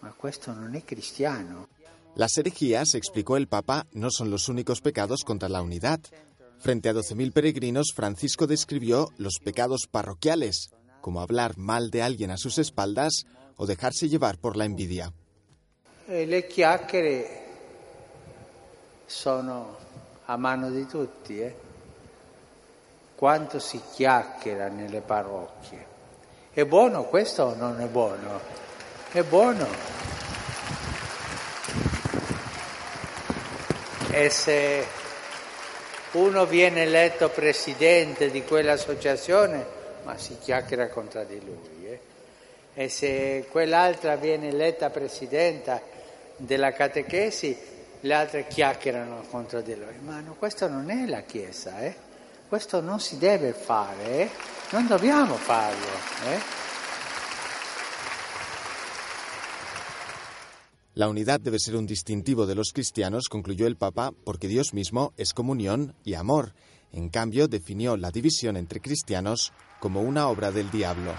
[0.00, 1.68] ma questo non è cristiano.
[2.14, 6.00] Las herejías, explicó el Papa, no son los únicos pecados contra la unidad.
[6.58, 10.70] Frente a 12.000 peregrinos, Francisco describió los pecados parroquiales,
[11.02, 13.26] como hablar mal de alguien a sus espaldas
[13.56, 15.12] o dejarse llevar por la envidia.
[16.08, 17.28] E le chiacchiere
[19.06, 19.76] sono
[20.26, 21.52] a mano di tutti, eh?
[23.16, 25.84] Quanto si chiacchiera nelle parrocchie.
[26.52, 28.40] È buono questo o non è buono?
[29.10, 29.66] È buono.
[34.12, 34.86] E se
[36.12, 39.66] uno viene eletto presidente di quell'associazione,
[40.04, 41.88] ma si chiacchiera contro di lui.
[41.88, 42.00] eh.
[42.74, 45.94] E se quell'altra viene eletta presidenta
[46.36, 47.56] della catechesi,
[48.00, 49.98] le altre chiacchierano contro di lui.
[50.02, 51.96] Ma no, questo non è la Chiesa, eh?
[52.48, 54.30] questo non si deve fare, eh?
[54.70, 55.86] non dobbiamo farlo.
[56.30, 56.64] eh?
[60.94, 65.12] La unidad debe ser un distintivo de los cristianos, concluyó el Papa, porque Dios mismo
[65.18, 66.54] es comunión y amor.
[66.90, 71.12] En cambio, definió la división entre cristianos como una obra del diablo.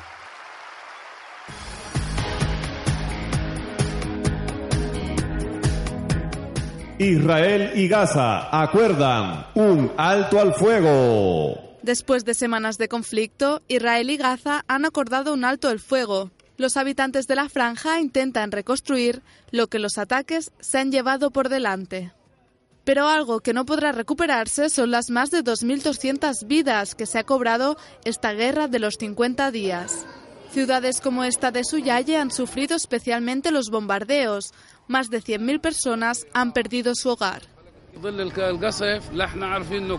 [6.99, 11.77] Israel y Gaza acuerdan un alto al fuego.
[11.83, 16.31] Después de semanas de conflicto, Israel y Gaza han acordado un alto el fuego.
[16.57, 19.21] Los habitantes de la franja intentan reconstruir
[19.51, 22.13] lo que los ataques se han llevado por delante.
[22.83, 27.23] Pero algo que no podrá recuperarse son las más de 2.200 vidas que se ha
[27.25, 30.07] cobrado esta guerra de los 50 días.
[30.51, 34.53] Ciudades como esta de Suyaye han sufrido especialmente los bombardeos.
[34.87, 37.43] Más de 100.000 personas han perdido su hogar.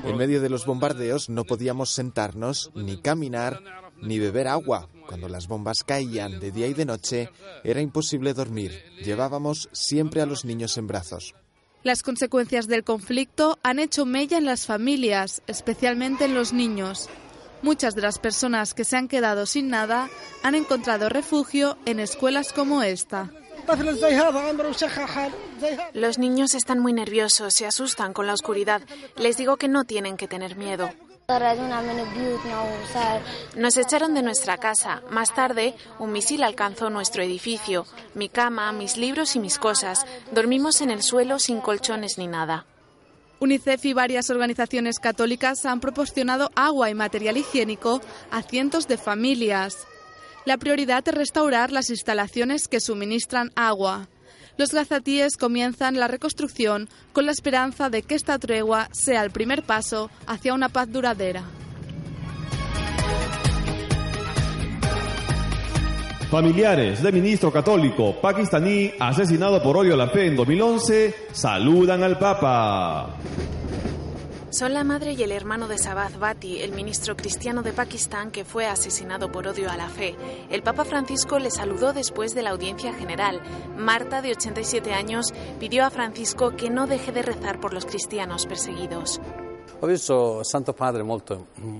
[0.04, 3.60] En medio de los bombardeos no podíamos sentarnos, ni caminar,
[4.00, 4.88] ni beber agua.
[5.06, 7.30] Cuando las bombas caían de día y de noche,
[7.64, 8.72] era imposible dormir.
[9.02, 11.34] Llevábamos siempre a los niños en brazos.
[11.82, 17.08] Las consecuencias del conflicto han hecho mella en las familias, especialmente en los niños.
[17.62, 20.08] Muchas de las personas que se han quedado sin nada
[20.42, 23.30] han encontrado refugio en escuelas como esta.
[25.92, 28.82] Los niños están muy nerviosos, se asustan con la oscuridad.
[29.16, 30.90] Les digo que no tienen que tener miedo.
[33.54, 35.02] Nos echaron de nuestra casa.
[35.10, 37.84] Más tarde, un misil alcanzó nuestro edificio.
[38.14, 40.06] Mi cama, mis libros y mis cosas.
[40.32, 42.64] Dormimos en el suelo sin colchones ni nada.
[43.40, 48.00] UNICEF y varias organizaciones católicas han proporcionado agua y material higiénico
[48.30, 49.86] a cientos de familias.
[50.48, 54.08] La prioridad es restaurar las instalaciones que suministran agua.
[54.56, 59.62] Los gazatíes comienzan la reconstrucción con la esperanza de que esta tregua sea el primer
[59.62, 61.44] paso hacia una paz duradera.
[66.30, 72.18] Familiares de ministro católico pakistaní asesinado por odio a la fe en 2011 saludan al
[72.18, 73.18] Papa.
[74.50, 78.46] Son la madre y el hermano de Sabath Bhatti, el ministro cristiano de Pakistán que
[78.46, 80.16] fue asesinado por odio a la fe.
[80.50, 83.42] El Papa Francisco le saludó después de la audiencia general.
[83.76, 88.46] Marta, de 87 años, pidió a Francisco que no deje de rezar por los cristianos
[88.46, 89.20] perseguidos.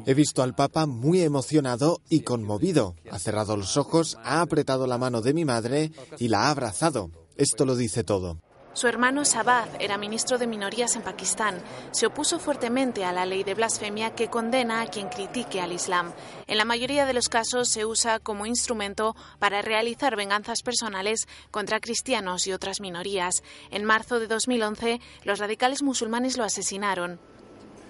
[0.05, 2.97] He visto al Papa muy emocionado y conmovido.
[3.11, 7.11] Ha cerrado los ojos, ha apretado la mano de mi madre y la ha abrazado.
[7.37, 8.39] Esto lo dice todo.
[8.75, 11.61] Su hermano Sabaz era ministro de minorías en Pakistán.
[11.91, 16.13] Se opuso fuertemente a la ley de blasfemia que condena a quien critique al Islam.
[16.47, 21.81] En la mayoría de los casos se usa como instrumento para realizar venganzas personales contra
[21.81, 23.43] cristianos y otras minorías.
[23.71, 27.19] En marzo de 2011, los radicales musulmanes lo asesinaron.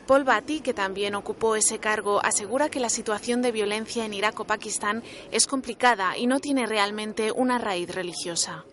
[0.06, 4.40] Paul Batty, que también ocupó ese cargo, asegura que la situación de violencia en Irak
[4.40, 5.02] o Pakistán
[5.32, 8.64] es complicada y no tiene realmente una raíz religiosa.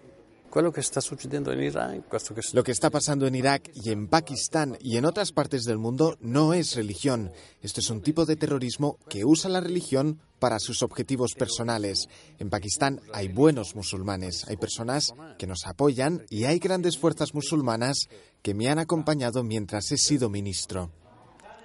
[2.53, 6.17] Lo que está pasando en Irak y en Pakistán y en otras partes del mundo
[6.21, 7.31] no es religión.
[7.61, 12.07] Esto es un tipo de terrorismo que usa la religión para sus objetivos personales.
[12.39, 18.07] En Pakistán hay buenos musulmanes, hay personas que nos apoyan y hay grandes fuerzas musulmanas
[18.41, 20.91] que me han acompañado mientras he sido ministro.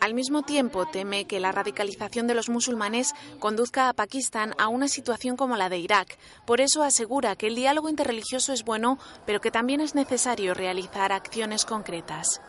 [0.00, 4.88] Al mismo tiempo, teme que la radicalización de los musulmanes conduzca a Pakistán a una
[4.88, 6.18] situación como la de Irak.
[6.46, 11.12] Por eso asegura que el diálogo interreligioso es bueno, pero que también es necesario realizar
[11.12, 12.40] acciones concretas.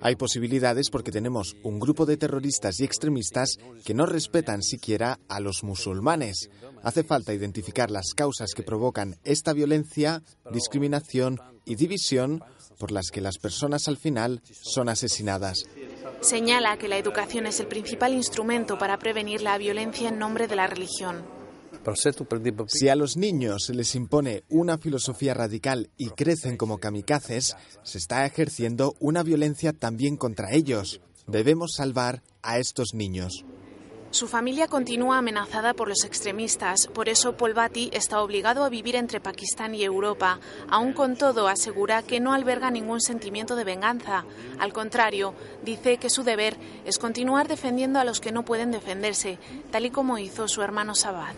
[0.00, 5.40] Hay posibilidades porque tenemos un grupo de terroristas y extremistas que no respetan siquiera a
[5.40, 6.48] los musulmanes.
[6.84, 10.22] Hace falta identificar las causas que provocan esta violencia,
[10.52, 12.42] discriminación y división
[12.78, 15.64] por las que las personas al final son asesinadas.
[16.20, 20.56] Señala que la educación es el principal instrumento para prevenir la violencia en nombre de
[20.56, 21.24] la religión.
[22.66, 27.54] Si a los niños se les impone una filosofía radical y crecen como kamikazes,
[27.84, 31.00] se está ejerciendo una violencia también contra ellos.
[31.28, 33.44] Debemos salvar a estos niños.
[34.16, 39.20] Su familia continúa amenazada por los extremistas, por eso Batty está obligado a vivir entre
[39.20, 40.40] Pakistán y Europa.
[40.70, 44.24] Aún con todo, asegura que no alberga ningún sentimiento de venganza.
[44.58, 46.56] Al contrario, dice que su deber
[46.86, 49.38] es continuar defendiendo a los que no pueden defenderse,
[49.70, 51.34] tal y como hizo su hermano Sabad.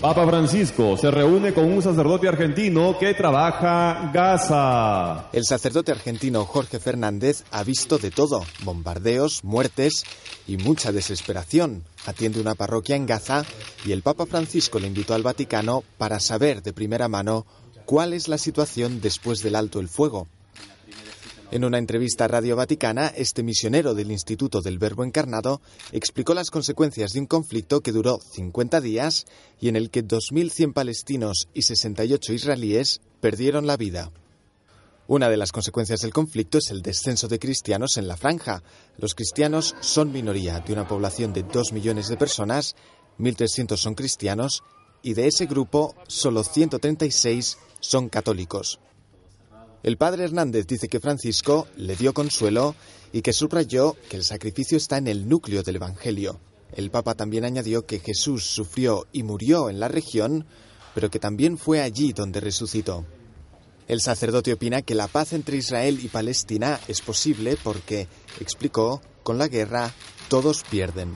[0.00, 5.30] Papa Francisco se reúne con un sacerdote argentino que trabaja Gaza.
[5.32, 10.04] El sacerdote argentino Jorge Fernández ha visto de todo, bombardeos, muertes
[10.46, 11.84] y mucha desesperación.
[12.04, 13.46] Atiende una parroquia en Gaza
[13.86, 17.46] y el Papa Francisco le invitó al Vaticano para saber de primera mano
[17.86, 20.28] cuál es la situación después del alto el fuego.
[21.52, 25.60] En una entrevista a Radio Vaticana, este misionero del Instituto del Verbo Encarnado
[25.92, 29.26] explicó las consecuencias de un conflicto que duró 50 días
[29.60, 34.10] y en el que 2.100 palestinos y 68 israelíes perdieron la vida.
[35.06, 38.64] Una de las consecuencias del conflicto es el descenso de cristianos en la franja.
[38.98, 42.74] Los cristianos son minoría de una población de 2 millones de personas,
[43.20, 44.64] 1.300 son cristianos
[45.00, 48.80] y de ese grupo solo 136 son católicos.
[49.86, 52.74] El padre Hernández dice que Francisco le dio consuelo
[53.12, 56.40] y que subrayó que el sacrificio está en el núcleo del Evangelio.
[56.72, 60.44] El Papa también añadió que Jesús sufrió y murió en la región,
[60.92, 63.06] pero que también fue allí donde resucitó.
[63.86, 68.08] El sacerdote opina que la paz entre Israel y Palestina es posible porque,
[68.40, 69.94] explicó, con la guerra
[70.28, 71.14] todos pierden.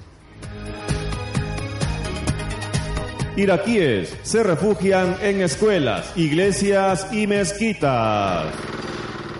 [3.40, 8.52] Iraquíes se refugian en escuelas, iglesias y mezquitas.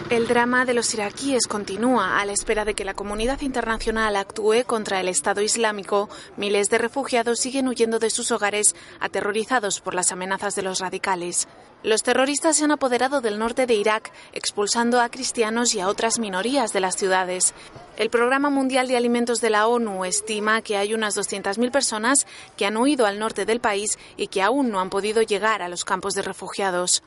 [0.09, 4.65] El drama de los iraquíes continúa a la espera de que la comunidad internacional actúe
[4.65, 6.09] contra el Estado Islámico.
[6.39, 11.47] Miles de refugiados siguen huyendo de sus hogares, aterrorizados por las amenazas de los radicales.
[11.83, 16.19] Los terroristas se han apoderado del norte de Irak, expulsando a cristianos y a otras
[16.19, 17.55] minorías de las ciudades.
[17.97, 22.27] El Programa Mundial de Alimentos de la ONU estima que hay unas 200.000 personas
[22.59, 25.71] que han huido al norte del país y que aún no han podido llegar a
[25.71, 27.03] los campos de refugiados.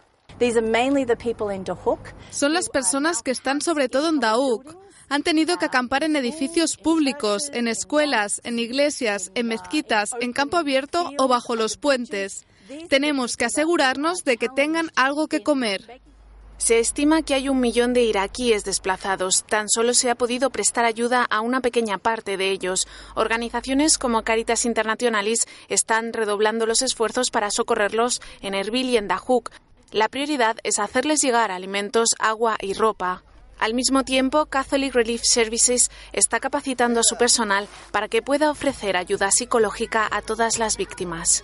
[2.31, 4.75] Son las personas que están sobre todo en Dauk.
[5.07, 10.57] Han tenido que acampar en edificios públicos, en escuelas, en iglesias, en mezquitas, en campo
[10.57, 12.47] abierto o bajo los puentes.
[12.89, 16.01] Tenemos que asegurarnos de que tengan algo que comer.
[16.57, 19.43] Se estima que hay un millón de iraquíes desplazados.
[19.43, 22.87] Tan solo se ha podido prestar ayuda a una pequeña parte de ellos.
[23.15, 29.51] Organizaciones como Caritas Internationalis están redoblando los esfuerzos para socorrerlos en Erbil y en Dahuk.
[29.91, 33.23] La prioridad es hacerles llegar alimentos, agua y ropa.
[33.59, 38.97] Al mismo tiempo, Catholic Relief Services está capacitando a su personal para que pueda ofrecer
[38.97, 41.43] ayuda psicológica a todas las víctimas.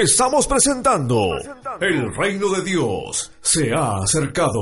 [0.00, 1.36] Estamos presentando
[1.80, 4.60] El reino de Dios se ha acercado.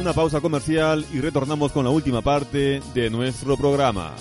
[0.00, 4.12] Una pausa comercial y retornamos con la última parte de nuestro programa.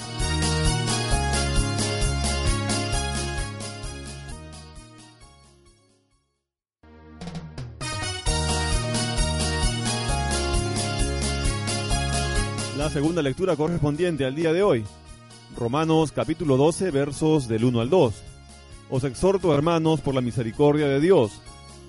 [12.77, 14.85] La segunda lectura correspondiente al día de hoy
[15.57, 18.13] Romanos capítulo 12 versos del 1 al 2.
[18.89, 21.41] Os exhorto, hermanos, por la misericordia de Dios,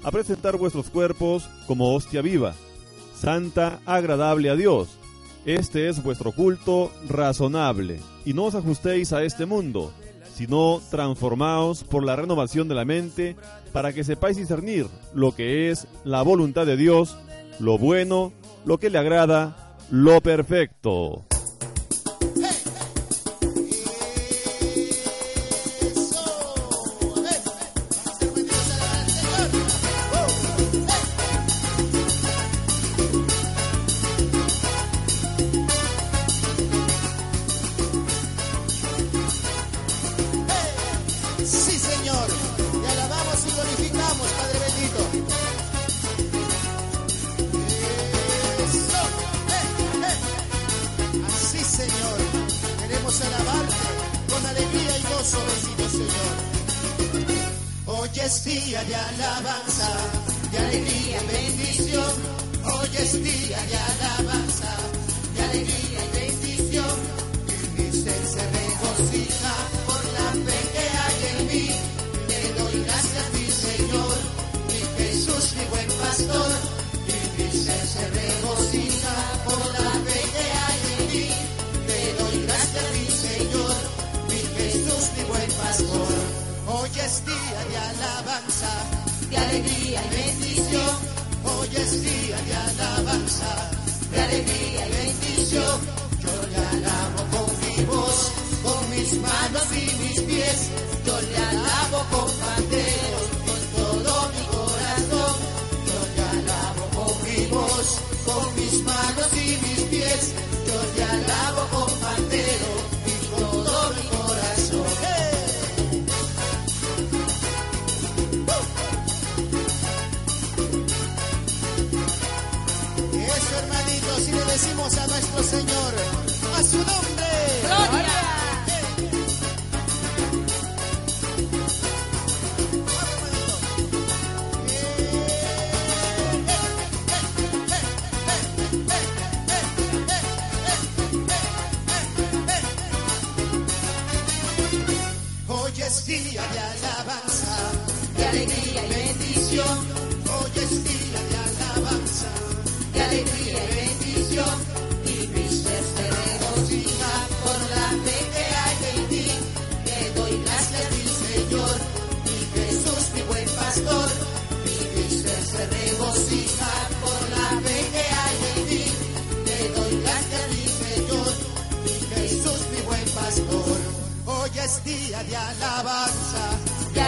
[0.02, 2.54] a presentar vuestros cuerpos como hostia viva,
[3.14, 4.88] santa, agradable a Dios.
[5.44, 9.92] Este es vuestro culto razonable, y no os ajustéis a este mundo,
[10.34, 13.36] sino transformaos por la renovación de la mente,
[13.72, 17.16] para que sepáis discernir lo que es la voluntad de Dios,
[17.58, 18.32] lo bueno,
[18.64, 21.24] lo que le agrada, lo perfecto.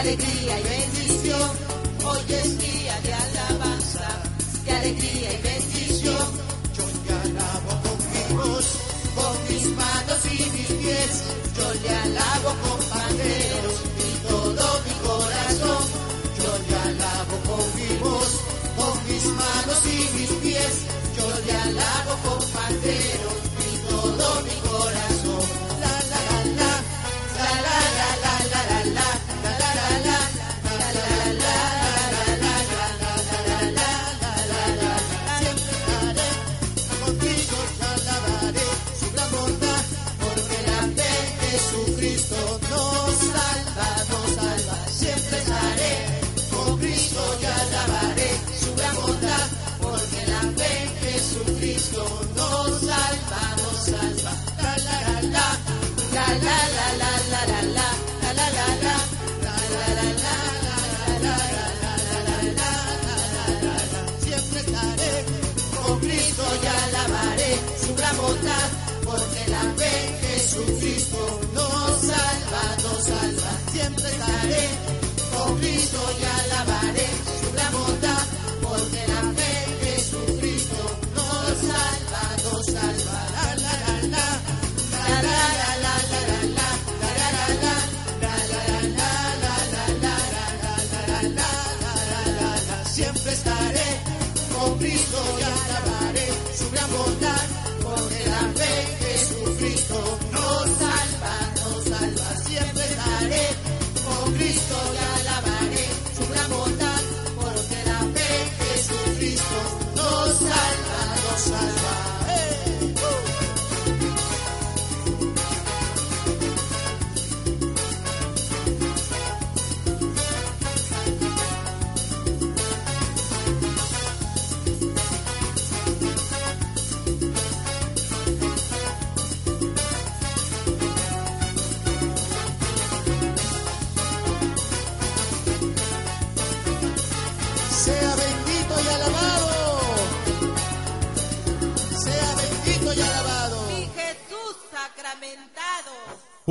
[0.03, 1.49] alegría y bendición.
[2.05, 4.09] Hoy es día de alabanza,
[4.65, 5.62] de alegría y bendición.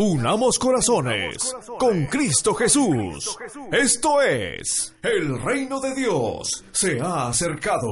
[0.05, 3.39] Unamos corazones con Cristo Jesús.
[3.71, 7.89] Esto es, el reino de Dios se ha acercado.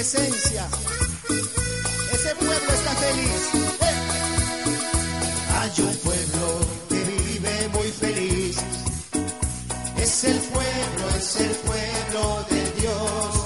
[0.00, 0.66] Presencia.
[2.10, 3.42] Ese pueblo está feliz.
[3.82, 3.98] ¡Eh!
[5.58, 6.46] Hay un pueblo
[6.88, 8.56] que vive muy feliz.
[9.98, 13.39] Es el pueblo, es el pueblo de Dios.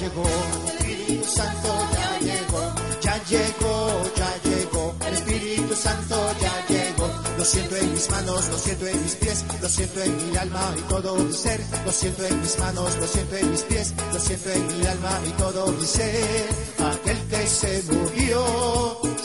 [0.00, 0.24] Llegó,
[0.66, 7.10] Espíritu Santo ya llegó, ya llegó, ya llegó, el Espíritu Santo ya llegó.
[7.36, 10.74] Lo siento en mis manos, lo siento en mis pies, lo siento en mi alma
[10.76, 11.60] y todo mi ser.
[11.84, 15.20] Lo siento en mis manos, lo siento en mis pies, lo siento en mi alma
[15.26, 16.48] y todo mi ser.
[16.92, 18.44] Aquel que se movió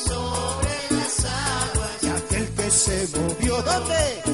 [0.10, 4.24] sobre las aguas, y aquel que se movió, ¿dónde?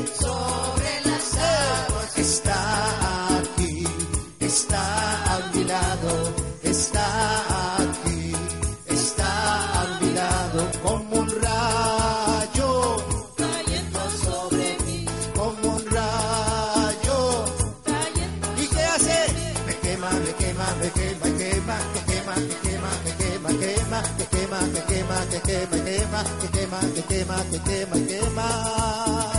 [26.24, 29.32] Quema, me quema, me quema, quema, quema.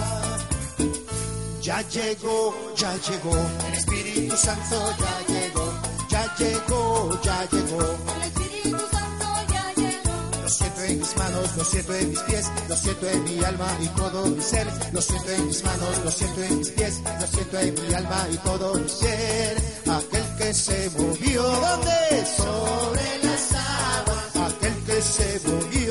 [1.61, 3.37] Ya llegó, ya llegó,
[3.69, 5.73] el Espíritu Santo ya llegó,
[6.09, 7.81] ya llegó, ya llegó.
[8.17, 10.43] El Espíritu Santo ya llegó.
[10.43, 13.69] Lo siento en mis manos, lo siento en mis pies, lo siento en mi alma
[13.81, 14.67] y todo mi ser.
[14.93, 18.27] Lo siento en mis manos, lo siento en mis pies, lo siento en mi alma
[18.33, 19.63] y todo mi ser.
[19.87, 22.27] Aquel que se movió, ¿dónde?
[22.37, 24.53] Sobre las aguas.
[24.53, 25.82] Aquel que se movió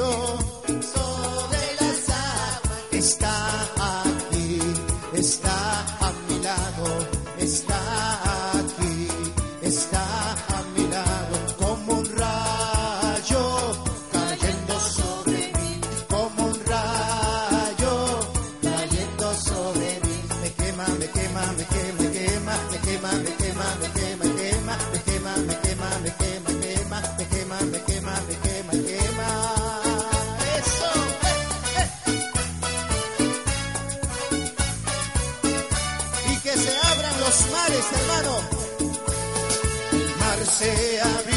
[40.52, 41.31] sea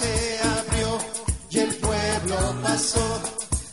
[0.00, 0.98] se abrió
[1.50, 3.22] y el pueblo pasó.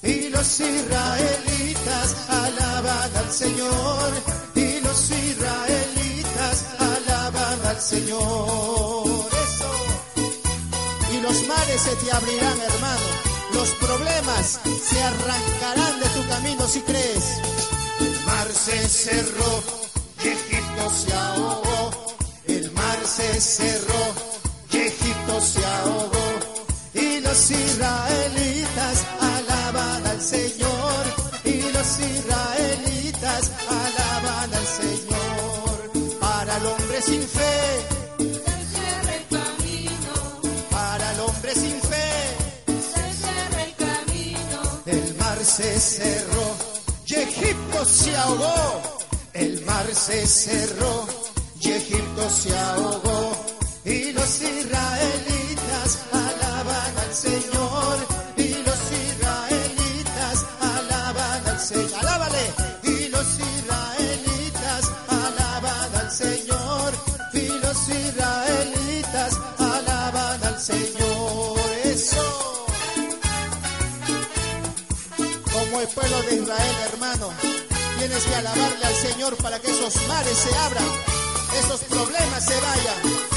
[0.03, 4.09] Y los israelitas alaban al Señor.
[4.55, 9.29] Y los israelitas alaban al Señor.
[9.45, 9.71] Eso.
[11.13, 13.07] Y los mares se te abrirán, hermano.
[13.53, 14.59] los problemas
[14.89, 17.25] se arrancarán de tu camino si crees.
[17.99, 19.76] El mar se cerró
[49.97, 51.07] se cerró
[51.59, 53.45] y Egipto se ahogó.
[53.83, 55.36] Y los israelitas
[78.07, 80.85] tienes que alabarle al Señor para que esos mares se abran,
[81.59, 83.36] esos problemas se vayan.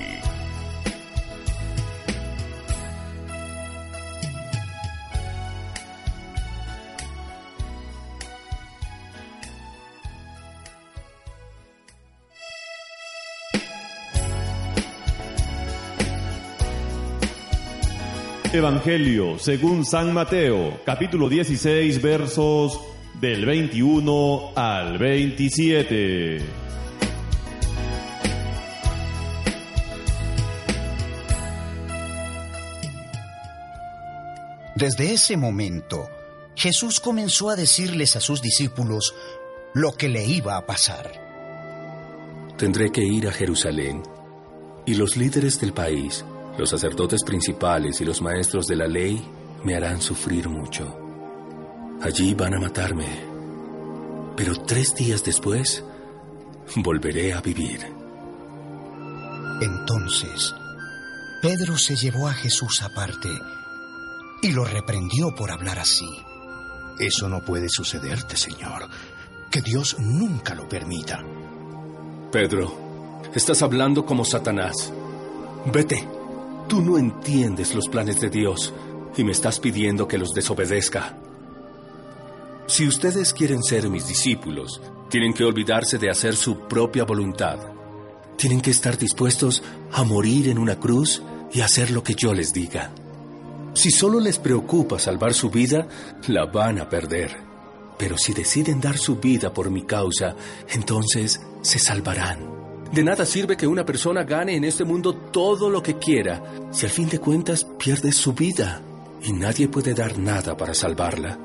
[18.53, 22.77] Evangelio según San Mateo, capítulo 16, versos
[23.21, 26.41] del 21 al 27.
[34.75, 36.09] Desde ese momento,
[36.57, 39.15] Jesús comenzó a decirles a sus discípulos
[39.73, 41.09] lo que le iba a pasar.
[42.57, 44.03] Tendré que ir a Jerusalén,
[44.85, 46.25] y los líderes del país,
[46.57, 49.25] los sacerdotes principales y los maestros de la ley
[49.63, 50.97] me harán sufrir mucho.
[52.01, 53.07] Allí van a matarme,
[54.35, 55.83] pero tres días después
[56.77, 57.79] volveré a vivir.
[59.61, 60.53] Entonces,
[61.41, 63.29] Pedro se llevó a Jesús aparte
[64.41, 66.09] y lo reprendió por hablar así.
[66.99, 68.89] Eso no puede sucederte, Señor.
[69.49, 71.23] Que Dios nunca lo permita.
[72.31, 74.91] Pedro, estás hablando como Satanás.
[75.65, 76.20] Vete.
[76.67, 78.73] Tú no entiendes los planes de Dios
[79.17, 81.17] y me estás pidiendo que los desobedezca.
[82.67, 87.59] Si ustedes quieren ser mis discípulos, tienen que olvidarse de hacer su propia voluntad.
[88.37, 89.61] Tienen que estar dispuestos
[89.91, 91.21] a morir en una cruz
[91.51, 92.91] y hacer lo que yo les diga.
[93.73, 95.87] Si solo les preocupa salvar su vida,
[96.27, 97.35] la van a perder.
[97.97, 100.35] Pero si deciden dar su vida por mi causa,
[100.69, 102.60] entonces se salvarán.
[102.91, 106.85] De nada sirve que una persona gane en este mundo todo lo que quiera si
[106.85, 108.81] al fin de cuentas pierde su vida
[109.23, 111.39] y nadie puede dar nada para salvarla.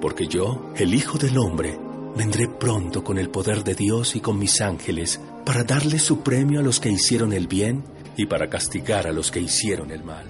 [0.00, 1.78] Porque yo, el Hijo del Hombre,
[2.16, 6.60] vendré pronto con el poder de Dios y con mis ángeles para darle su premio
[6.60, 7.84] a los que hicieron el bien
[8.16, 10.24] y para castigar a los que hicieron el mal.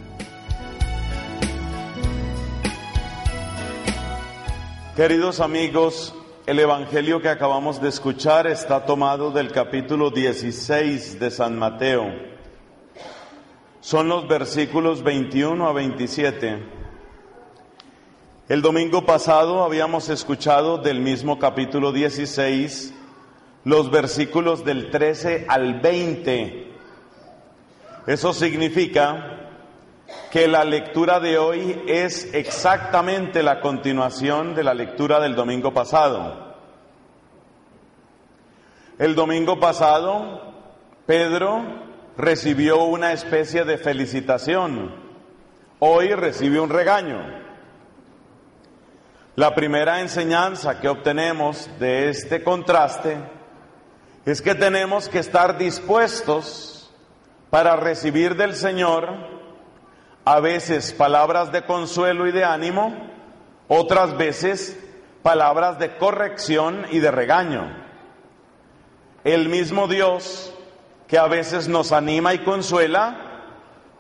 [4.97, 6.18] Queridos amigos,
[6.49, 12.11] el Evangelio que acabamos de escuchar está tomado del capítulo 16 de San Mateo.
[13.83, 16.63] Son los versículos 21 a 27.
[18.49, 22.95] El domingo pasado habíamos escuchado del mismo capítulo 16
[23.65, 26.73] los versículos del 13 al 20.
[28.07, 29.38] Eso significa
[30.31, 36.55] que la lectura de hoy es exactamente la continuación de la lectura del domingo pasado.
[38.99, 40.55] El domingo pasado,
[41.07, 41.63] Pedro
[42.17, 44.95] recibió una especie de felicitación.
[45.79, 47.21] Hoy recibe un regaño.
[49.37, 53.19] La primera enseñanza que obtenemos de este contraste
[54.27, 56.93] es que tenemos que estar dispuestos
[57.49, 59.38] para recibir del Señor
[60.29, 62.95] a veces palabras de consuelo y de ánimo,
[63.67, 64.79] otras veces
[65.23, 67.75] palabras de corrección y de regaño.
[69.25, 70.55] el mismo Dios
[71.07, 73.17] que a veces nos anima y consuela,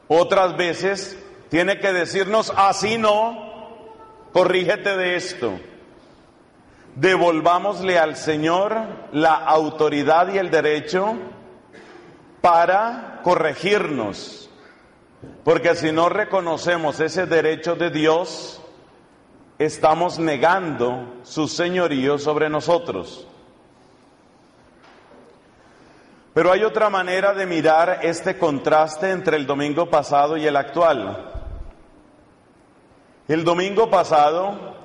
[0.07, 1.19] otras veces
[1.49, 3.73] tiene que decirnos, así no,
[4.35, 5.59] corrígete de esto.
[6.95, 8.77] Devolvámosle al Señor
[9.13, 11.17] la autoridad y el derecho
[12.43, 14.48] para corregirnos.
[15.45, 18.61] Porque si no reconocemos ese derecho de Dios,
[19.59, 23.27] estamos negando su señorío sobre nosotros.
[26.35, 31.33] Pero hay otra manera de mirar este contraste entre el domingo pasado y el actual.
[33.27, 34.77] El domingo pasado,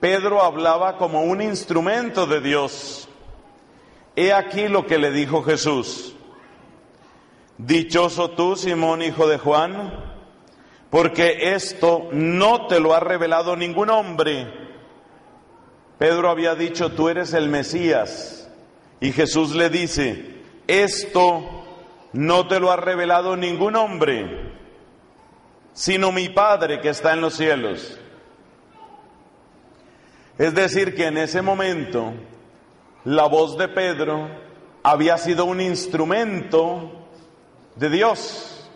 [0.00, 3.08] Pedro hablaba como un instrumento de Dios.
[4.16, 6.16] He aquí lo que le dijo Jesús.
[7.66, 9.92] Dichoso tú, Simón, hijo de Juan,
[10.88, 14.50] porque esto no te lo ha revelado ningún hombre.
[15.98, 18.50] Pedro había dicho, tú eres el Mesías.
[18.98, 21.42] Y Jesús le dice, esto
[22.14, 24.54] no te lo ha revelado ningún hombre,
[25.74, 28.00] sino mi Padre que está en los cielos.
[30.38, 32.14] Es decir, que en ese momento
[33.04, 34.30] la voz de Pedro
[34.82, 36.99] había sido un instrumento
[37.76, 38.68] de Dios.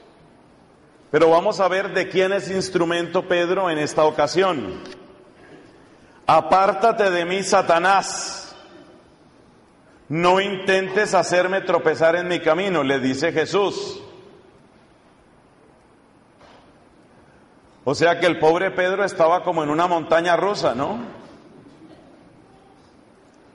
[1.11, 4.81] Pero vamos a ver de quién es instrumento Pedro en esta ocasión.
[6.27, 8.57] Apártate de mí, Satanás.
[10.09, 14.03] No intentes hacerme tropezar en mi camino, le dice Jesús.
[17.85, 20.99] O sea que el pobre Pedro estaba como en una montaña rusa, ¿no?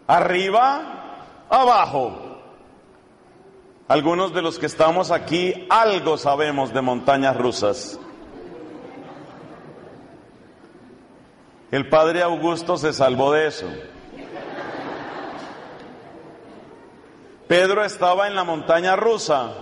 [0.07, 2.28] Arriba, abajo.
[3.89, 7.99] Algunos de los que estamos aquí algo sabemos de montañas rusas.
[11.71, 13.65] El padre Augusto se salvó de eso.
[17.47, 19.55] Pedro estaba en la montaña rusa.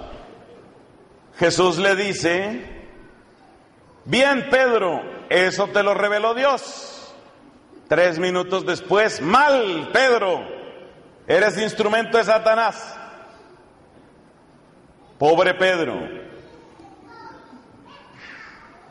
[1.38, 2.86] Jesús le dice,
[4.04, 7.16] bien Pedro, eso te lo reveló Dios.
[7.88, 10.46] Tres minutos después, mal Pedro,
[11.28, 12.97] eres instrumento de Satanás.
[15.18, 15.96] Pobre Pedro.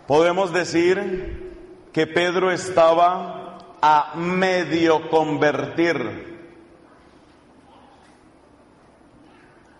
[0.09, 6.37] Podemos decir que Pedro estaba a medio convertir.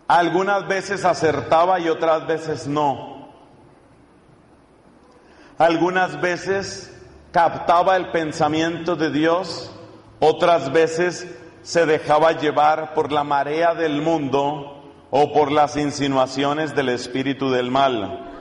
[0.07, 3.29] Algunas veces acertaba y otras veces no.
[5.59, 6.93] Algunas veces
[7.33, 9.73] captaba el pensamiento de Dios,
[10.21, 11.27] otras veces
[11.63, 14.76] se dejaba llevar por la marea del mundo
[15.11, 18.33] o por las insinuaciones del espíritu del mal.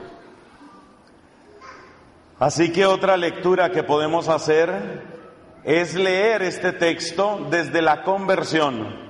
[2.38, 5.02] Así que otra lectura que podemos hacer
[5.64, 9.06] es leer este texto desde la conversión.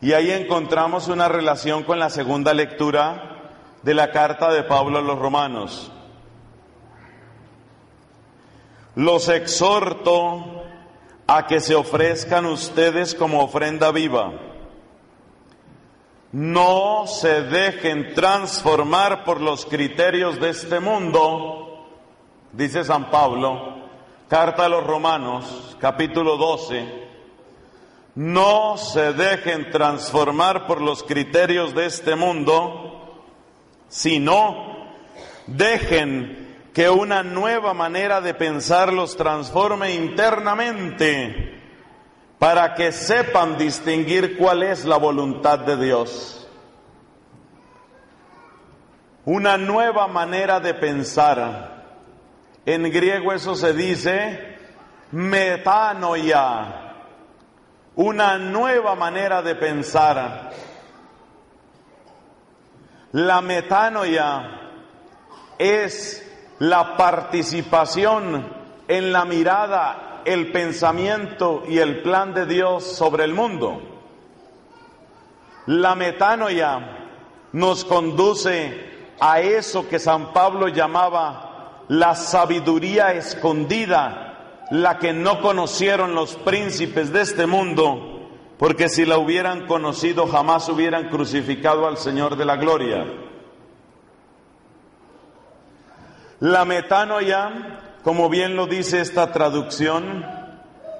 [0.00, 3.52] Y ahí encontramos una relación con la segunda lectura
[3.82, 5.90] de la carta de Pablo a los romanos.
[8.94, 10.62] Los exhorto
[11.26, 14.45] a que se ofrezcan ustedes como ofrenda viva.
[16.32, 21.86] No se dejen transformar por los criterios de este mundo,
[22.52, 23.76] dice San Pablo,
[24.28, 27.06] carta a los romanos, capítulo 12.
[28.16, 33.22] No se dejen transformar por los criterios de este mundo,
[33.88, 34.94] sino
[35.46, 41.55] dejen que una nueva manera de pensar los transforme internamente
[42.38, 46.46] para que sepan distinguir cuál es la voluntad de Dios.
[49.24, 51.84] Una nueva manera de pensar.
[52.64, 54.56] En griego eso se dice
[55.12, 56.94] metanoia.
[57.96, 60.50] Una nueva manera de pensar.
[63.12, 64.60] La metanoia
[65.58, 66.22] es
[66.58, 68.52] la participación
[68.88, 73.80] en la mirada, el pensamiento y el plan de Dios sobre el mundo.
[75.66, 77.08] La metanoia
[77.52, 86.14] nos conduce a eso que San Pablo llamaba la sabiduría escondida, la que no conocieron
[86.14, 88.28] los príncipes de este mundo,
[88.58, 93.06] porque si la hubieran conocido jamás hubieran crucificado al Señor de la gloria.
[96.40, 100.24] La metanoia, como bien lo dice esta traducción,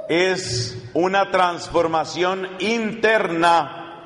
[0.09, 4.03] es una transformación interna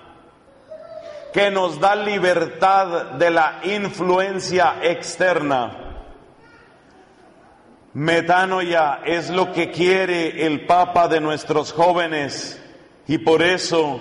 [1.33, 6.05] que nos da libertad de la influencia externa.
[7.95, 12.63] Metanoia es lo que quiere el Papa de nuestros jóvenes
[13.07, 13.99] Y por eso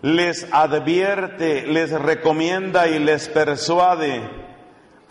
[0.00, 4.39] les advierte, les recomienda y les persuade,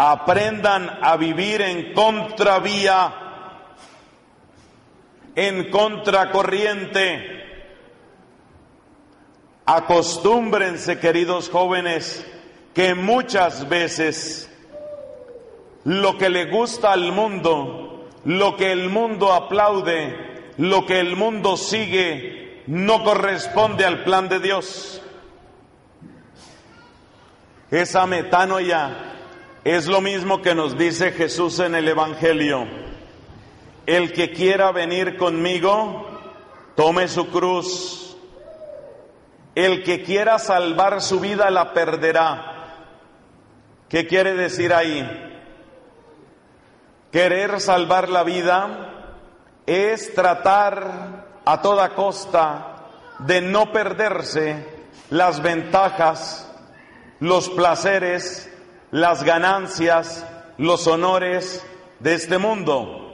[0.02, 3.14] aprendan a vivir en contravía,
[5.36, 7.38] en contracorriente.
[9.66, 12.26] Acostúmbrense, queridos jóvenes,
[12.74, 14.50] que muchas veces
[15.84, 21.58] lo que le gusta al mundo, lo que el mundo aplaude, lo que el mundo
[21.58, 25.02] sigue, no corresponde al plan de Dios.
[27.70, 29.10] Esa metanoia
[29.76, 32.66] es lo mismo que nos dice Jesús en el Evangelio.
[33.86, 36.08] El que quiera venir conmigo,
[36.76, 38.18] tome su cruz.
[39.54, 42.78] El que quiera salvar su vida la perderá.
[43.90, 45.08] ¿Qué quiere decir ahí?
[47.12, 49.14] Querer salvar la vida
[49.68, 52.88] es tratar a toda costa
[53.20, 54.66] de no perderse
[55.12, 56.52] las ventajas,
[57.20, 58.49] los placeres,
[58.92, 60.26] las ganancias,
[60.58, 61.66] los honores
[62.00, 63.06] de este mundo.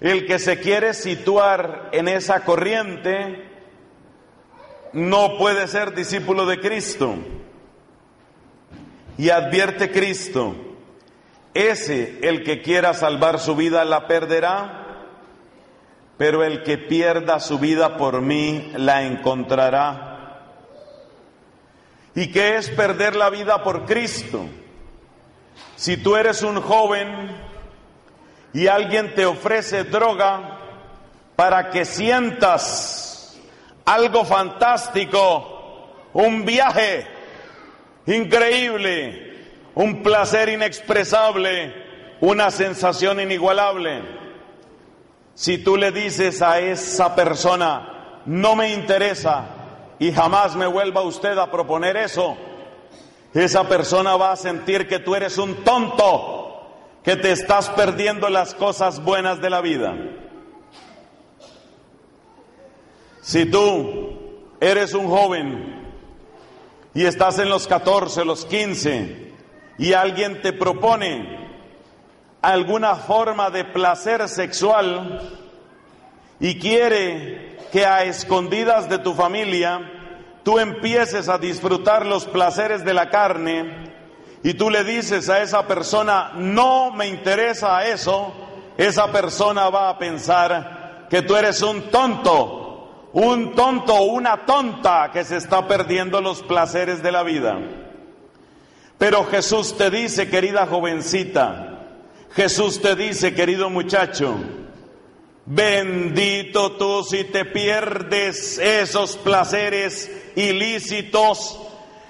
[0.00, 3.48] El que se quiere situar en esa corriente
[4.92, 7.16] no puede ser discípulo de Cristo.
[9.16, 10.54] Y advierte Cristo,
[11.52, 14.84] ese, el que quiera salvar su vida, la perderá,
[16.16, 20.07] pero el que pierda su vida por mí, la encontrará.
[22.14, 24.46] ¿Y qué es perder la vida por Cristo?
[25.76, 27.36] Si tú eres un joven
[28.52, 30.58] y alguien te ofrece droga
[31.36, 33.38] para que sientas
[33.84, 37.06] algo fantástico, un viaje
[38.06, 39.28] increíble,
[39.74, 41.72] un placer inexpresable,
[42.20, 44.02] una sensación inigualable.
[45.34, 49.57] Si tú le dices a esa persona, no me interesa
[49.98, 52.36] y jamás me vuelva usted a proponer eso,
[53.34, 56.62] esa persona va a sentir que tú eres un tonto,
[57.02, 59.94] que te estás perdiendo las cosas buenas de la vida.
[63.20, 65.92] Si tú eres un joven
[66.94, 69.32] y estás en los 14, los 15
[69.78, 71.38] y alguien te propone
[72.40, 75.20] alguna forma de placer sexual
[76.40, 79.80] y quiere que a escondidas de tu familia
[80.42, 83.92] tú empieces a disfrutar los placeres de la carne
[84.42, 88.32] y tú le dices a esa persona, no me interesa eso,
[88.76, 95.24] esa persona va a pensar que tú eres un tonto, un tonto una tonta que
[95.24, 97.58] se está perdiendo los placeres de la vida.
[98.96, 101.80] Pero Jesús te dice, querida jovencita,
[102.32, 104.36] Jesús te dice, querido muchacho,
[105.48, 111.58] bendito tú si te pierdes esos placeres ilícitos,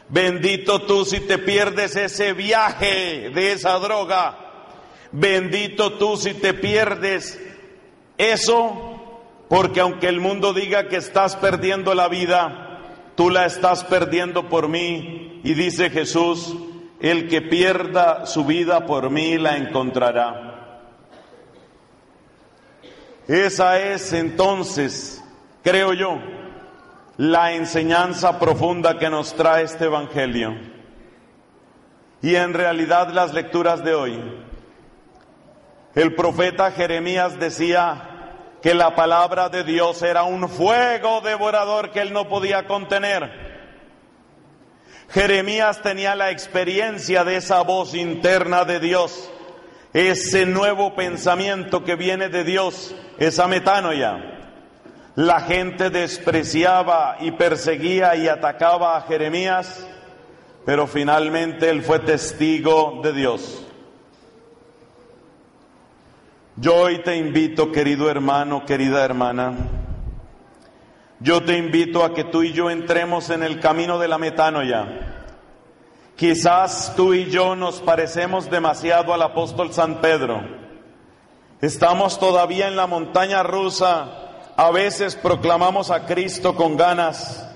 [0.09, 4.36] bendito tú si te pierdes ese viaje de esa droga,
[5.12, 7.40] bendito tú si te pierdes
[8.19, 9.01] eso,
[9.48, 12.81] porque aunque el mundo diga que estás perdiendo la vida,
[13.15, 15.40] tú la estás perdiendo por mí.
[15.44, 16.56] Y dice Jesús,
[17.01, 20.57] el que pierda su vida por mí la encontrará.
[23.28, 25.22] Esa es entonces,
[25.62, 26.18] creo yo,
[27.18, 30.56] la enseñanza profunda que nos trae este Evangelio.
[32.22, 34.18] Y en realidad las lecturas de hoy.
[35.94, 42.14] El profeta Jeremías decía que la palabra de Dios era un fuego devorador que él
[42.14, 43.46] no podía contener.
[45.10, 49.30] Jeremías tenía la experiencia de esa voz interna de Dios,
[49.93, 54.35] ese nuevo pensamiento que viene de Dios, esa metanoia.
[55.15, 59.86] La gente despreciaba y perseguía y atacaba a Jeremías,
[60.65, 63.65] pero finalmente él fue testigo de Dios.
[66.56, 69.55] Yo hoy te invito, querido hermano, querida hermana,
[71.20, 75.17] yo te invito a que tú y yo entremos en el camino de la metanoia.
[76.18, 80.42] Quizás tú y yo nos parecemos demasiado al apóstol San Pedro.
[81.60, 84.08] Estamos todavía en la montaña rusa.
[84.56, 87.48] A veces proclamamos a Cristo con ganas,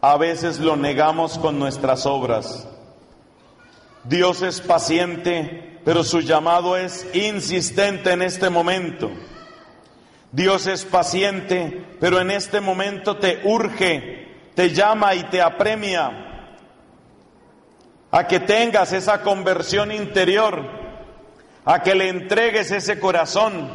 [0.00, 2.66] a veces lo negamos con nuestras obras.
[4.02, 9.12] Dios es paciente, pero su llamado es insistente en este momento.
[10.32, 16.24] Dios es paciente, pero en este momento te urge, te llama y te apremia
[18.10, 20.64] a que tengas esa conversión interior,
[21.64, 23.70] a que le entregues ese corazón,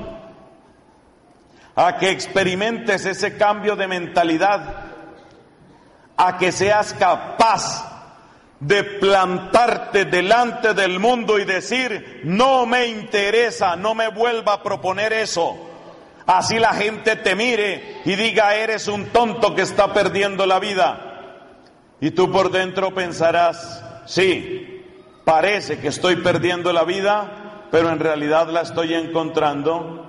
[1.76, 4.94] a que experimentes ese cambio de mentalidad
[6.18, 7.92] a que seas capaz
[8.60, 15.12] de plantarte delante del mundo y decir, no me interesa, no me vuelva a proponer
[15.12, 15.58] eso.
[16.26, 21.10] Así la gente te mire y diga, eres un tonto que está perdiendo la vida.
[22.00, 24.84] Y tú por dentro pensarás, sí,
[25.24, 30.04] parece que estoy perdiendo la vida, pero en realidad la estoy encontrando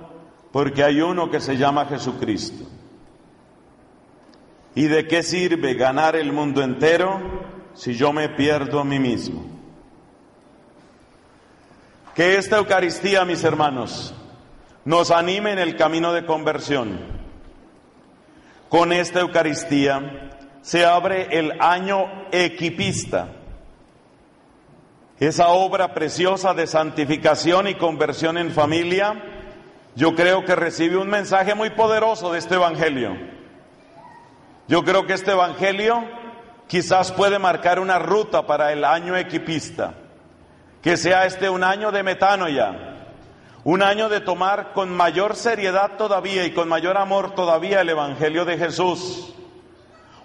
[0.51, 2.65] porque hay uno que se llama Jesucristo.
[4.75, 7.19] ¿Y de qué sirve ganar el mundo entero
[7.73, 9.45] si yo me pierdo a mí mismo?
[12.13, 14.13] Que esta Eucaristía, mis hermanos,
[14.85, 16.99] nos anime en el camino de conversión.
[18.69, 20.29] Con esta Eucaristía
[20.61, 23.29] se abre el año equipista,
[25.19, 29.23] esa obra preciosa de santificación y conversión en familia,
[29.95, 33.15] yo creo que recibe un mensaje muy poderoso de este Evangelio.
[34.67, 36.03] Yo creo que este Evangelio
[36.67, 39.93] quizás puede marcar una ruta para el año equipista,
[40.81, 43.07] que sea este un año de metanoia,
[43.63, 48.43] un año de tomar con mayor seriedad todavía y con mayor amor todavía el Evangelio
[48.43, 49.33] de Jesús,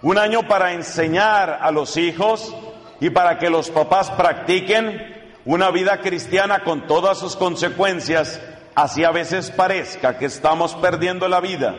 [0.01, 2.53] un año para enseñar a los hijos
[3.01, 8.39] y para que los papás practiquen una vida cristiana con todas sus consecuencias,
[8.75, 11.75] así a veces parezca que estamos perdiendo la vida.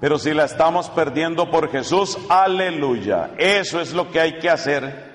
[0.00, 3.32] Pero si la estamos perdiendo por Jesús, aleluya.
[3.36, 5.12] Eso es lo que hay que hacer,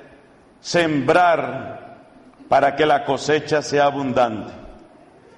[0.62, 1.98] sembrar
[2.48, 4.54] para que la cosecha sea abundante.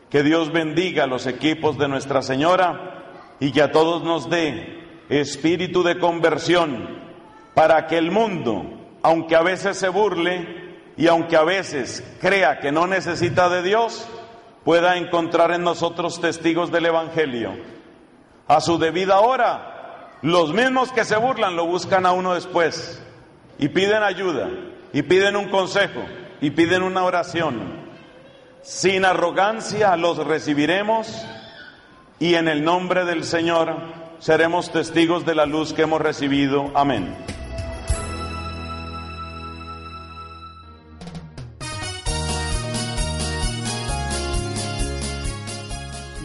[0.10, 3.06] Que Dios bendiga a los equipos de Nuestra Señora
[3.40, 7.00] y que a todos nos dé espíritu de conversión
[7.54, 12.72] para que el mundo, aunque a veces se burle y aunque a veces crea que
[12.72, 14.08] no necesita de Dios,
[14.64, 17.54] pueda encontrar en nosotros testigos del Evangelio.
[18.48, 23.02] A su debida hora, los mismos que se burlan lo buscan a uno después
[23.58, 24.50] y piden ayuda
[24.94, 26.02] y piden un consejo
[26.42, 27.82] y piden una oración.
[28.62, 31.26] Sin arrogancia los recibiremos
[32.20, 33.76] y en el nombre del Señor
[34.20, 36.70] seremos testigos de la luz que hemos recibido.
[36.76, 37.16] Amén.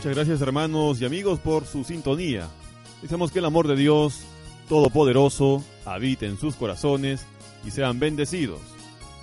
[0.07, 2.47] Muchas gracias hermanos y amigos por su sintonía.
[3.03, 4.21] Deseamos que el amor de Dios
[4.69, 7.27] Todopoderoso habite en sus corazones
[7.65, 8.61] y sean bendecidos.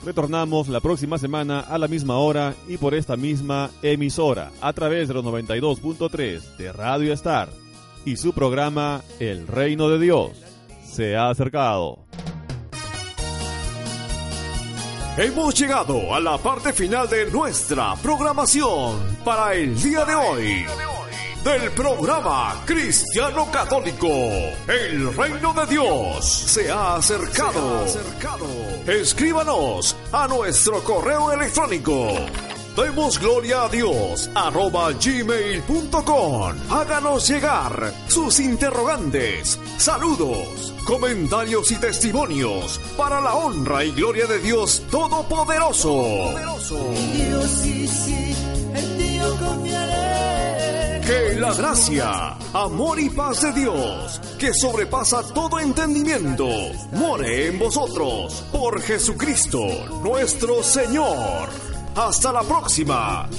[0.03, 5.07] Retornamos la próxima semana a la misma hora y por esta misma emisora a través
[5.07, 7.47] de los 92.3 de Radio Star
[8.03, 10.31] y su programa El Reino de Dios
[10.83, 11.99] se ha acercado.
[15.15, 20.65] Hemos llegado a la parte final de nuestra programación para el día de hoy.
[21.43, 27.85] Del programa Cristiano Católico, el reino de Dios se ha acercado.
[28.87, 32.15] Escríbanos a nuestro correo electrónico.
[32.75, 36.55] Demos gloria a Dios arroba gmail.com.
[36.71, 44.81] Háganos llegar sus interrogantes, saludos, comentarios y testimonios para la honra y gloria de Dios
[44.89, 46.33] Todopoderoso.
[47.13, 48.35] Dios sí, sí,
[48.73, 51.01] en ti yo confiaré.
[51.05, 56.47] Que la gracia, amor y paz de Dios, que sobrepasa todo entendimiento,
[56.93, 59.59] more en vosotros por Jesucristo
[60.01, 61.72] nuestro Señor.
[61.95, 63.29] Hasta la próxima.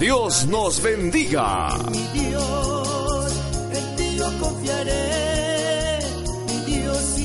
[0.00, 1.68] Dios nos bendiga.
[1.90, 3.32] Mi Dios,
[3.72, 6.00] en ti yo confiaré.
[6.46, 7.18] Mi Dios